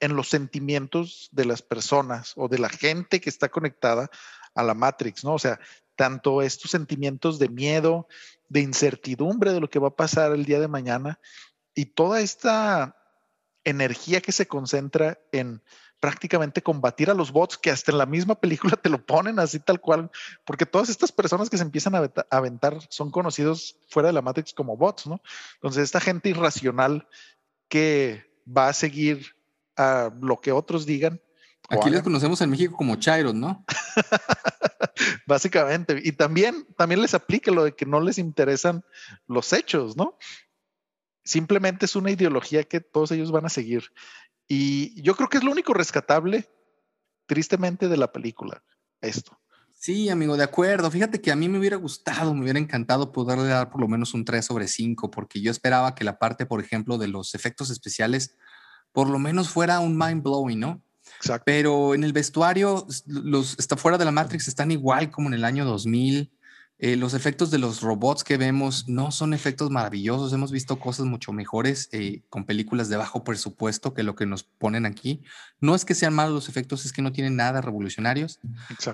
[0.00, 4.10] en los sentimientos de las personas o de la gente que está conectada
[4.54, 5.34] a la Matrix, ¿no?
[5.34, 5.58] O sea,
[5.96, 8.06] tanto estos sentimientos de miedo,
[8.48, 11.18] de incertidumbre de lo que va a pasar el día de mañana
[11.76, 12.96] y toda esta
[13.62, 15.62] energía que se concentra en
[16.00, 19.60] prácticamente combatir a los bots que hasta en la misma película te lo ponen así
[19.60, 20.10] tal cual,
[20.44, 24.52] porque todas estas personas que se empiezan a aventar son conocidos fuera de la Matrix
[24.54, 25.20] como bots, ¿no?
[25.54, 27.06] Entonces esta gente irracional
[27.68, 29.36] que va a seguir
[29.76, 31.20] a lo que otros digan.
[31.68, 33.64] Aquí les conocemos en México como Chairos, ¿no?
[35.26, 36.00] Básicamente.
[36.02, 38.84] Y también, también les aplica lo de que no les interesan
[39.26, 40.16] los hechos, ¿no?
[41.26, 43.92] Simplemente es una ideología que todos ellos van a seguir.
[44.48, 46.48] Y yo creo que es lo único rescatable,
[47.26, 48.62] tristemente, de la película,
[49.00, 49.38] esto.
[49.72, 50.90] Sí, amigo, de acuerdo.
[50.90, 54.14] Fíjate que a mí me hubiera gustado, me hubiera encantado poderle dar por lo menos
[54.14, 57.70] un 3 sobre 5, porque yo esperaba que la parte, por ejemplo, de los efectos
[57.70, 58.36] especiales,
[58.92, 60.82] por lo menos fuera un mind blowing, ¿no?
[61.44, 65.44] Pero en el vestuario, los está fuera de la Matrix están igual como en el
[65.44, 66.32] año 2000.
[66.78, 70.32] Eh, los efectos de los robots que vemos no son efectos maravillosos.
[70.32, 74.42] Hemos visto cosas mucho mejores eh, con películas de bajo presupuesto que lo que nos
[74.42, 75.22] ponen aquí.
[75.58, 78.40] No es que sean malos los efectos, es que no tienen nada revolucionarios.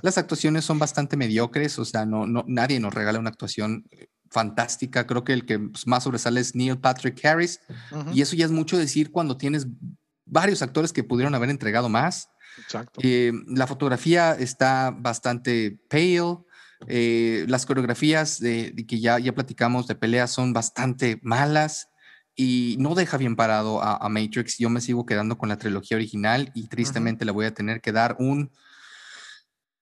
[0.02, 4.06] Las actuaciones son bastante mediocres, o sea, no, no, nadie nos regala una actuación eh,
[4.30, 5.04] fantástica.
[5.06, 7.60] Creo que el que más sobresale es Neil Patrick Harris.
[8.12, 9.66] Y eso ya es mucho decir cuando tienes
[10.24, 12.30] varios actores que pudieron haber entregado más.
[12.58, 13.00] Exacto.
[13.02, 16.38] Eh, la fotografía está bastante pale.
[16.88, 21.88] Eh, las coreografías de, que ya, ya platicamos de peleas son bastante malas
[22.34, 24.58] y no deja bien parado a, Matrix.
[24.58, 27.92] Yo me sigo quedando con la trilogía original y tristemente le voy a tener que
[27.92, 28.50] dar un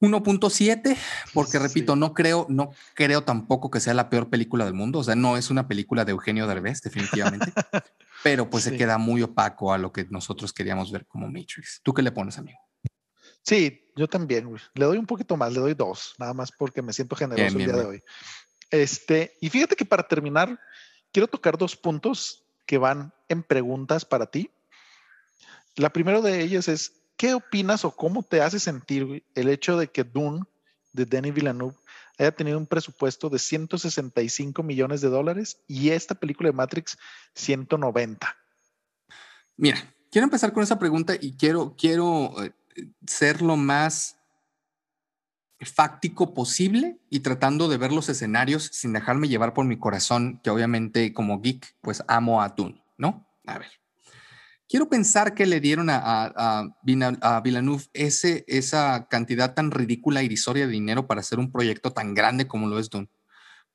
[0.00, 0.96] 1.7,
[1.34, 5.00] porque repito, no creo, no creo tampoco que sea la peor película del mundo.
[5.00, 7.52] O sea, no es una película de Eugenio Derbez, definitivamente.
[8.22, 11.80] pero pues se queda muy opaco a lo que nosotros queríamos ver como Matrix.
[11.82, 12.58] ¿Tú qué le pones, amigo?
[13.42, 16.92] Sí, yo también, Le doy un poquito más, le doy dos, nada más porque me
[16.92, 18.02] siento generoso el día de hoy.
[18.70, 20.58] Este, y fíjate que para terminar,
[21.12, 24.50] quiero tocar dos puntos que van en preguntas para ti.
[25.76, 29.88] La primera de ellas es, ¿qué opinas o cómo te hace sentir el hecho de
[29.88, 30.42] que Dune
[30.92, 31.76] de Denis Villeneuve
[32.18, 36.98] haya tenido un presupuesto de 165 millones de dólares y esta película de Matrix
[37.34, 38.36] 190?
[39.56, 42.52] Mira, quiero empezar con esa pregunta y quiero, quiero eh,
[43.06, 44.16] ser lo más
[45.60, 50.50] fáctico posible y tratando de ver los escenarios sin dejarme llevar por mi corazón, que
[50.50, 53.26] obviamente como geek, pues amo a Dune, ¿no?
[53.46, 53.68] A ver.
[54.68, 57.42] Quiero pensar que le dieron a, a, a,
[57.92, 62.68] ese, esa cantidad tan ridícula, irrisoria de dinero para hacer un proyecto tan grande como
[62.68, 63.08] lo es Dune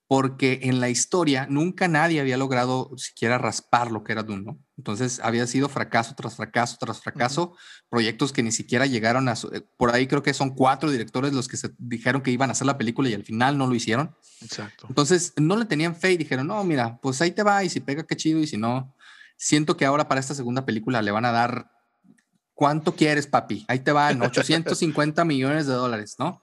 [0.07, 4.59] porque en la historia nunca nadie había logrado siquiera raspar lo que era Dune, ¿no?
[4.77, 7.55] Entonces había sido fracaso tras fracaso tras fracaso,
[7.89, 9.33] proyectos que ni siquiera llegaron a...
[9.33, 12.51] Eh, por ahí creo que son cuatro directores los que se dijeron que iban a
[12.51, 14.15] hacer la película y al final no lo hicieron.
[14.41, 14.85] Exacto.
[14.89, 17.79] Entonces no le tenían fe y dijeron, no, mira, pues ahí te va y si
[17.79, 18.95] pega, qué chido y si no,
[19.37, 21.71] siento que ahora para esta segunda película le van a dar
[22.55, 23.65] ¿Cuánto quieres, papi?
[23.67, 26.41] Ahí te van 850 millones de dólares, ¿no?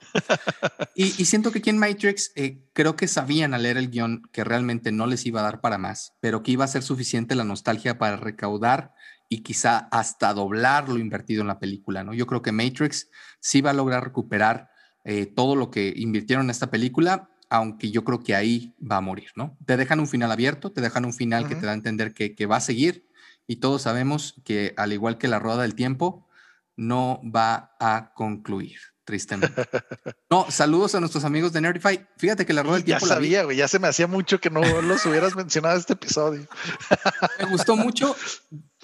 [0.94, 4.44] Y, siento que aquí en Matrix eh, creo que sabían al leer el guion que
[4.44, 7.44] realmente no les iba a dar para más, pero que iba a ser suficiente la
[7.44, 8.92] nostalgia para recaudar
[9.30, 12.12] y quizá hasta doblar lo invertido en la película, ¿no?
[12.12, 13.08] Yo creo que Matrix
[13.40, 14.68] sí va a lograr recuperar
[15.04, 19.00] eh, todo lo que invirtieron en esta película, aunque yo creo que ahí va a
[19.00, 19.56] morir, ¿no?
[19.64, 22.34] Te dejan un final abierto, te dejan un final que te da a entender que,
[22.34, 23.06] que va a seguir
[23.46, 26.28] y todos sabemos que al igual que la rueda del tiempo,
[26.76, 29.62] no va a concluir, tristemente.
[30.30, 32.08] No, saludos a nuestros amigos de Nerdify.
[32.16, 33.04] Fíjate que la rueda del tiempo...
[33.04, 36.48] Ya sabía, güey, ya se me hacía mucho que no los hubieras mencionado este episodio.
[37.38, 38.16] me gustó mucho.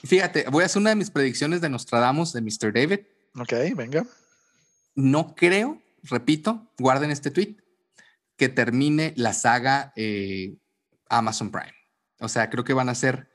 [0.04, 2.74] Fíjate, voy a hacer una de mis predicciones de Nostradamus de Mr.
[2.74, 3.00] David.
[3.34, 4.04] Ok, venga.
[4.94, 7.56] No creo, repito, guarden este tweet,
[8.36, 10.58] que termine la saga eh,
[11.08, 11.74] Amazon Prime.
[12.20, 13.30] O sea, creo que van a ser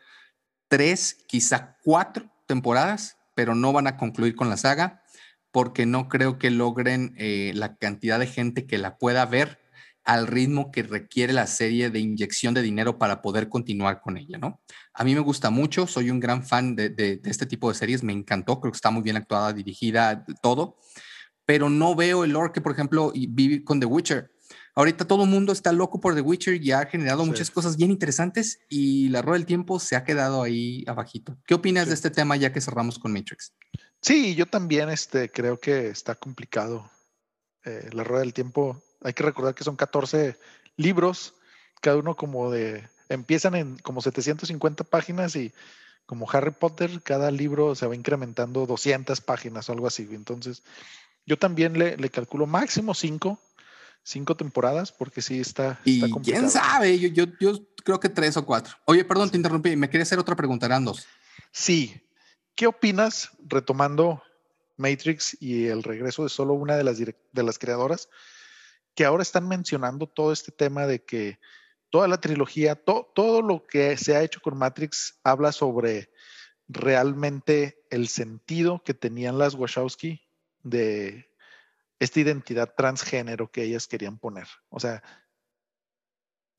[0.74, 5.04] tres, quizá cuatro temporadas, pero no van a concluir con la saga
[5.52, 9.60] porque no creo que logren eh, la cantidad de gente que la pueda ver
[10.04, 14.40] al ritmo que requiere la serie de inyección de dinero para poder continuar con ella,
[14.40, 14.64] ¿no?
[14.96, 18.12] A mí me gusta mucho, soy un gran fan de, este tipo de series, me
[18.12, 20.78] encantó, creo que está muy bien actuada, dirigida, todo,
[21.46, 24.32] pero no veo el lore que, por ejemplo, viví con The Witcher.
[24.76, 27.92] Ahorita todo el mundo está loco por The Witcher y ha generado muchas cosas bien
[27.92, 31.38] interesantes y la rueda del tiempo se ha quedado ahí abajito.
[31.46, 33.54] ¿Qué opinas de este tema ya que cerramos con Matrix?
[34.02, 36.90] Sí, yo también este, creo que está complicado.
[37.66, 40.40] Eh, la rueda del tiempo, hay que recordar que son 14
[40.76, 41.36] libros,
[41.80, 45.54] cada uno como de, empiezan en como 750 páginas y
[46.08, 50.08] como Harry Potter, cada libro se va incrementando 200 páginas o algo así.
[50.12, 50.64] Entonces,
[51.28, 53.40] yo también le, le calculo máximo 5
[54.04, 55.80] cinco temporadas, porque sí está.
[55.86, 58.76] y quién sabe, yo, yo, yo, creo que tres o cuatro.
[58.86, 61.08] Oye, perdón, te interrumpí, me quería hacer otra pregunta, eran dos.
[61.52, 62.00] Sí.
[62.56, 64.22] ¿Qué opinas, retomando
[64.78, 68.10] Matrix y el regreso de solo una de las, de las creadoras,
[68.96, 71.40] que ahora están mencionando todo este tema de que
[71.90, 76.12] toda la trilogía, todo lo que se ha hecho con Matrix habla sobre
[76.68, 80.22] realmente el sentido que tenían las Wachowski
[80.64, 81.30] de
[82.00, 84.48] esta identidad transgénero que ellas querían poner.
[84.70, 85.04] O sea,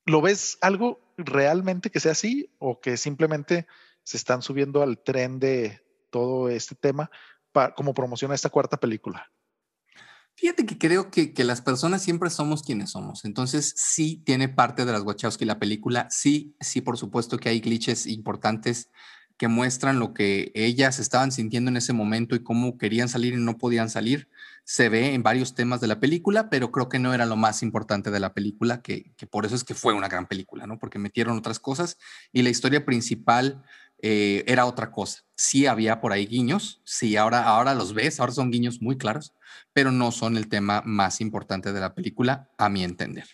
[0.05, 3.67] ¿lo ves algo realmente que sea así o que simplemente
[4.03, 5.81] se están subiendo al tren de
[6.11, 7.09] todo este tema
[7.51, 9.31] para, como promociona esta cuarta película?
[10.37, 13.23] Fíjate que creo que, que, las personas siempre somos quienes somos.
[13.23, 16.09] Entonces, sí tiene parte de las Wachowski la película.
[16.09, 18.89] Sí, sí, por supuesto que hay glitches importantes
[19.37, 23.37] que muestran lo que ellas estaban sintiendo en ese momento y cómo querían salir y
[23.37, 24.29] no podían salir
[24.65, 27.61] se ve en varios temas de la película, pero creo que no era lo más
[27.61, 30.79] importante de la película, que, por eso es que fue una gran película, ¿no?
[30.79, 31.97] Porque metieron otras cosas
[32.33, 33.63] y la historia principal
[34.01, 35.23] eh, era otra cosa.
[35.35, 39.33] Sí había por ahí guiños, sí, ahora, ahora los ves, ahora son guiños muy claros,
[39.71, 43.27] pero no son el tema más importante de la película, a mi entender.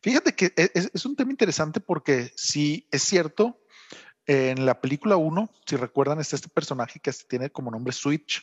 [0.00, 3.63] Fíjate que e, es un tema interesante porque sí es cierto,
[4.26, 8.42] en la película 1, si recuerdan, está este personaje que tiene como nombre Switch,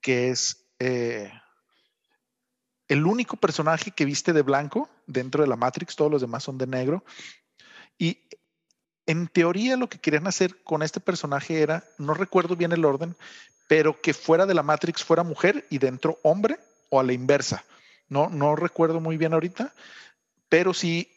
[0.00, 1.32] que es eh,
[2.88, 6.58] el único personaje que viste de blanco dentro de la Matrix, todos los demás son
[6.58, 7.04] de negro.
[7.98, 8.18] Y
[9.06, 13.16] en teoría lo que querían hacer con este personaje era, no recuerdo bien el orden,
[13.68, 16.58] pero que fuera de la Matrix fuera mujer y dentro hombre
[16.90, 17.64] o a la inversa.
[18.08, 19.74] No, no recuerdo muy bien ahorita,
[20.48, 21.10] pero sí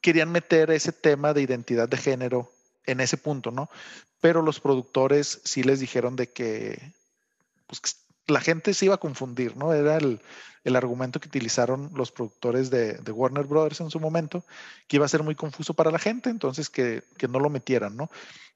[0.00, 2.53] querían meter ese tema de identidad de género
[2.86, 3.70] en ese punto, ¿no?
[4.20, 6.92] Pero los productores sí les dijeron de que,
[7.66, 7.80] pues,
[8.26, 9.72] la gente se iba a confundir, ¿no?
[9.72, 10.20] Era el,
[10.74, 14.44] argumento que utilizaron los productores de, Warner Brothers en su momento,
[14.88, 17.96] que iba a ser muy confuso para la gente, entonces que, que no lo metieran,
[17.96, 18.10] ¿no?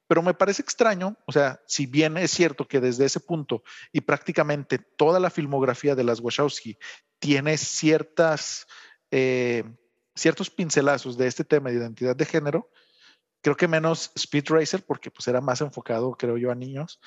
[0.09, 4.01] Pero me parece extraño, o sea, si bien es cierto que desde ese punto y
[4.01, 6.79] prácticamente toda la filmografía de las Wachowski
[7.19, 8.67] tiene ciertas,
[9.11, 9.65] eh,
[10.15, 12.71] ciertos pincelazos de este tema de identidad de género,
[13.41, 17.01] creo que menos Speed Racer, porque pues era más enfocado, creo yo, a niños.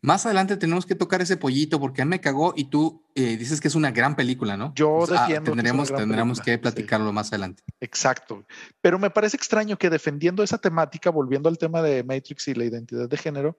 [0.00, 3.36] Más adelante tenemos que tocar ese pollito, porque a mí me cagó y tú eh,
[3.36, 4.72] dices que es una gran película, ¿no?
[4.74, 5.52] Yo defiendo.
[5.52, 7.62] tendremos que, tendremos que platicarlo más adelante.
[7.80, 8.44] Exacto.
[8.80, 12.64] Pero me parece extraño que defendiendo esa temática, volviendo al tema de Matrix y la
[12.64, 13.58] identidad de género,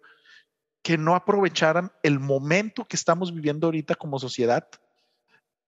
[0.84, 4.68] que no aprovecharan el momento que estamos viviendo ahorita como sociedad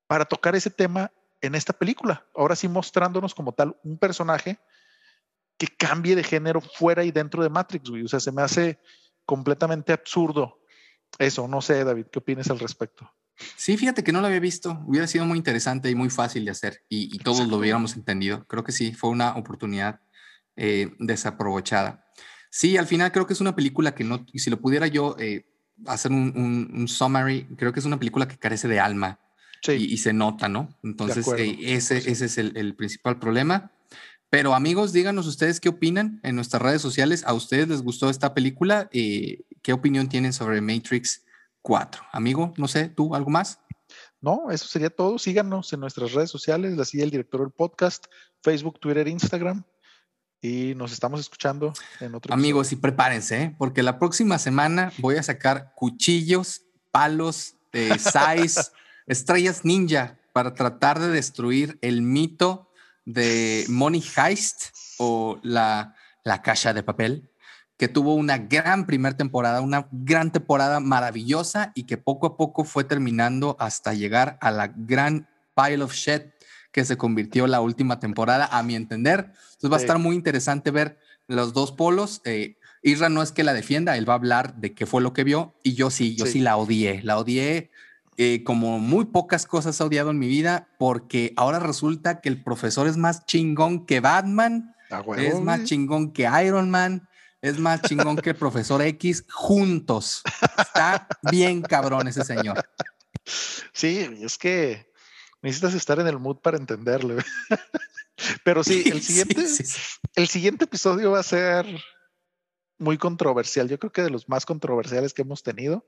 [0.06, 1.11] para tocar ese tema
[1.41, 2.26] en esta película.
[2.36, 4.60] Ahora sí mostrándonos como tal un personaje
[5.58, 8.04] que cambie de género fuera y dentro de Matrix, güey.
[8.04, 8.80] O sea, se me hace
[9.26, 10.60] completamente absurdo
[11.20, 11.48] eso.
[11.48, 13.12] No sé, David, ¿qué opinas al respecto?
[13.56, 14.82] Sí, fíjate que no lo había visto.
[14.86, 18.46] Hubiera sido muy interesante y muy fácil de hacer y, todos lo hubiéramos entendido.
[18.46, 20.00] Creo que sí, fue una oportunidad
[20.56, 22.06] eh, desaprovechada.
[22.50, 25.16] Sí, al final creo que es una película que no, y si lo pudiera yo
[25.20, 25.46] eh,
[25.86, 29.20] hacer un, summary, creo que es una película que carece de alma
[29.68, 30.70] y, se nota, ¿no?
[30.82, 33.72] Entonces, eh, ese, ese es el, principal problema.
[34.30, 37.24] Pero amigos, díganos ustedes qué opinan en nuestras redes sociales.
[37.26, 38.90] ¿A ustedes les gustó esta película?
[38.91, 41.24] Eh, ¿Qué opinión tienen sobre Matrix
[41.62, 42.04] 4?
[42.12, 43.60] Amigo, no sé, ¿tú algo más?
[44.20, 45.18] No, eso sería todo.
[45.18, 48.08] Síganos en nuestras redes sociales, la silla del director del podcast,
[48.41, 49.64] Facebook, Twitter, Instagram.
[50.41, 53.56] Y nos estamos escuchando en otro Amigos, y prepárense, ¿eh?
[53.58, 58.62] porque la próxima semana voy a sacar cuchillos, palos, eh, size,
[59.08, 62.66] estrellas ninja para tratar de destruir el mito
[63.08, 67.30] de Money Heist o la, la Caja de Papel,
[67.78, 72.66] que tuvo una gran primera temporada, una gran temporada maravillosa y que poco a poco
[72.66, 76.24] fue terminando hasta llegar a la gran pile of shit
[76.74, 79.32] que se convirtió la última temporada, a mi entender.
[79.54, 82.20] Entonces va a estar muy interesante ver los dos polos.
[82.26, 85.14] Eh, Isra no es que la defienda, él va a hablar de qué fue lo
[85.14, 87.72] que vio y yo sí, yo sí la odié, la odié
[88.18, 92.44] eh, como muy pocas cosas he odiado en mi vida, porque ahora resulta que el
[92.44, 94.76] profesor es más chingón que Batman,
[95.18, 97.07] es más chingón que Iron Man,
[97.41, 100.23] es más chingón que el profesor X juntos.
[100.57, 102.68] Está bien cabrón ese señor.
[103.72, 104.91] Sí, es que
[105.41, 107.18] necesitas estar en el mood para entenderlo.
[108.44, 109.45] Pero sí, el siguiente,
[110.15, 111.68] el siguiente episodio va a ser
[112.80, 113.69] muy controversial.
[113.69, 115.85] Yo creo que de los más controversiales que hemos tenido.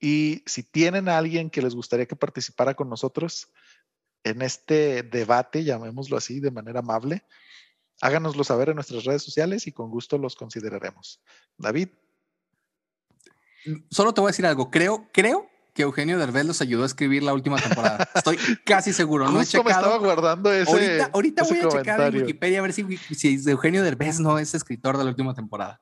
[0.00, 3.48] Y si tienen a alguien que les gustaría que participara con nosotros
[4.22, 7.24] en este debate, llamémoslo así, de manera amable,
[8.00, 11.20] háganoslo saber en nuestras redes sociales y con gusto los consideraremos.
[11.56, 11.88] David.
[13.90, 14.70] Solo te voy a decir algo.
[14.70, 18.08] Creo, creo que Eugenio Derbez los ayudó a escribir la última temporada.
[18.14, 19.28] Estoy casi seguro.
[19.28, 19.64] No he checado.
[19.64, 21.02] me estaba guardando ese.
[21.12, 24.96] Ahorita, voy a checar en Wikipedia a ver si, si Eugenio Derbez no es escritor
[24.96, 25.80] de la última temporada.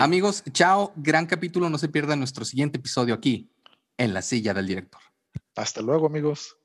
[0.00, 3.50] Amigos, chao, gran capítulo, no se pierda nuestro siguiente episodio aquí,
[3.96, 5.00] en la silla del director.
[5.56, 6.56] Hasta luego, amigos.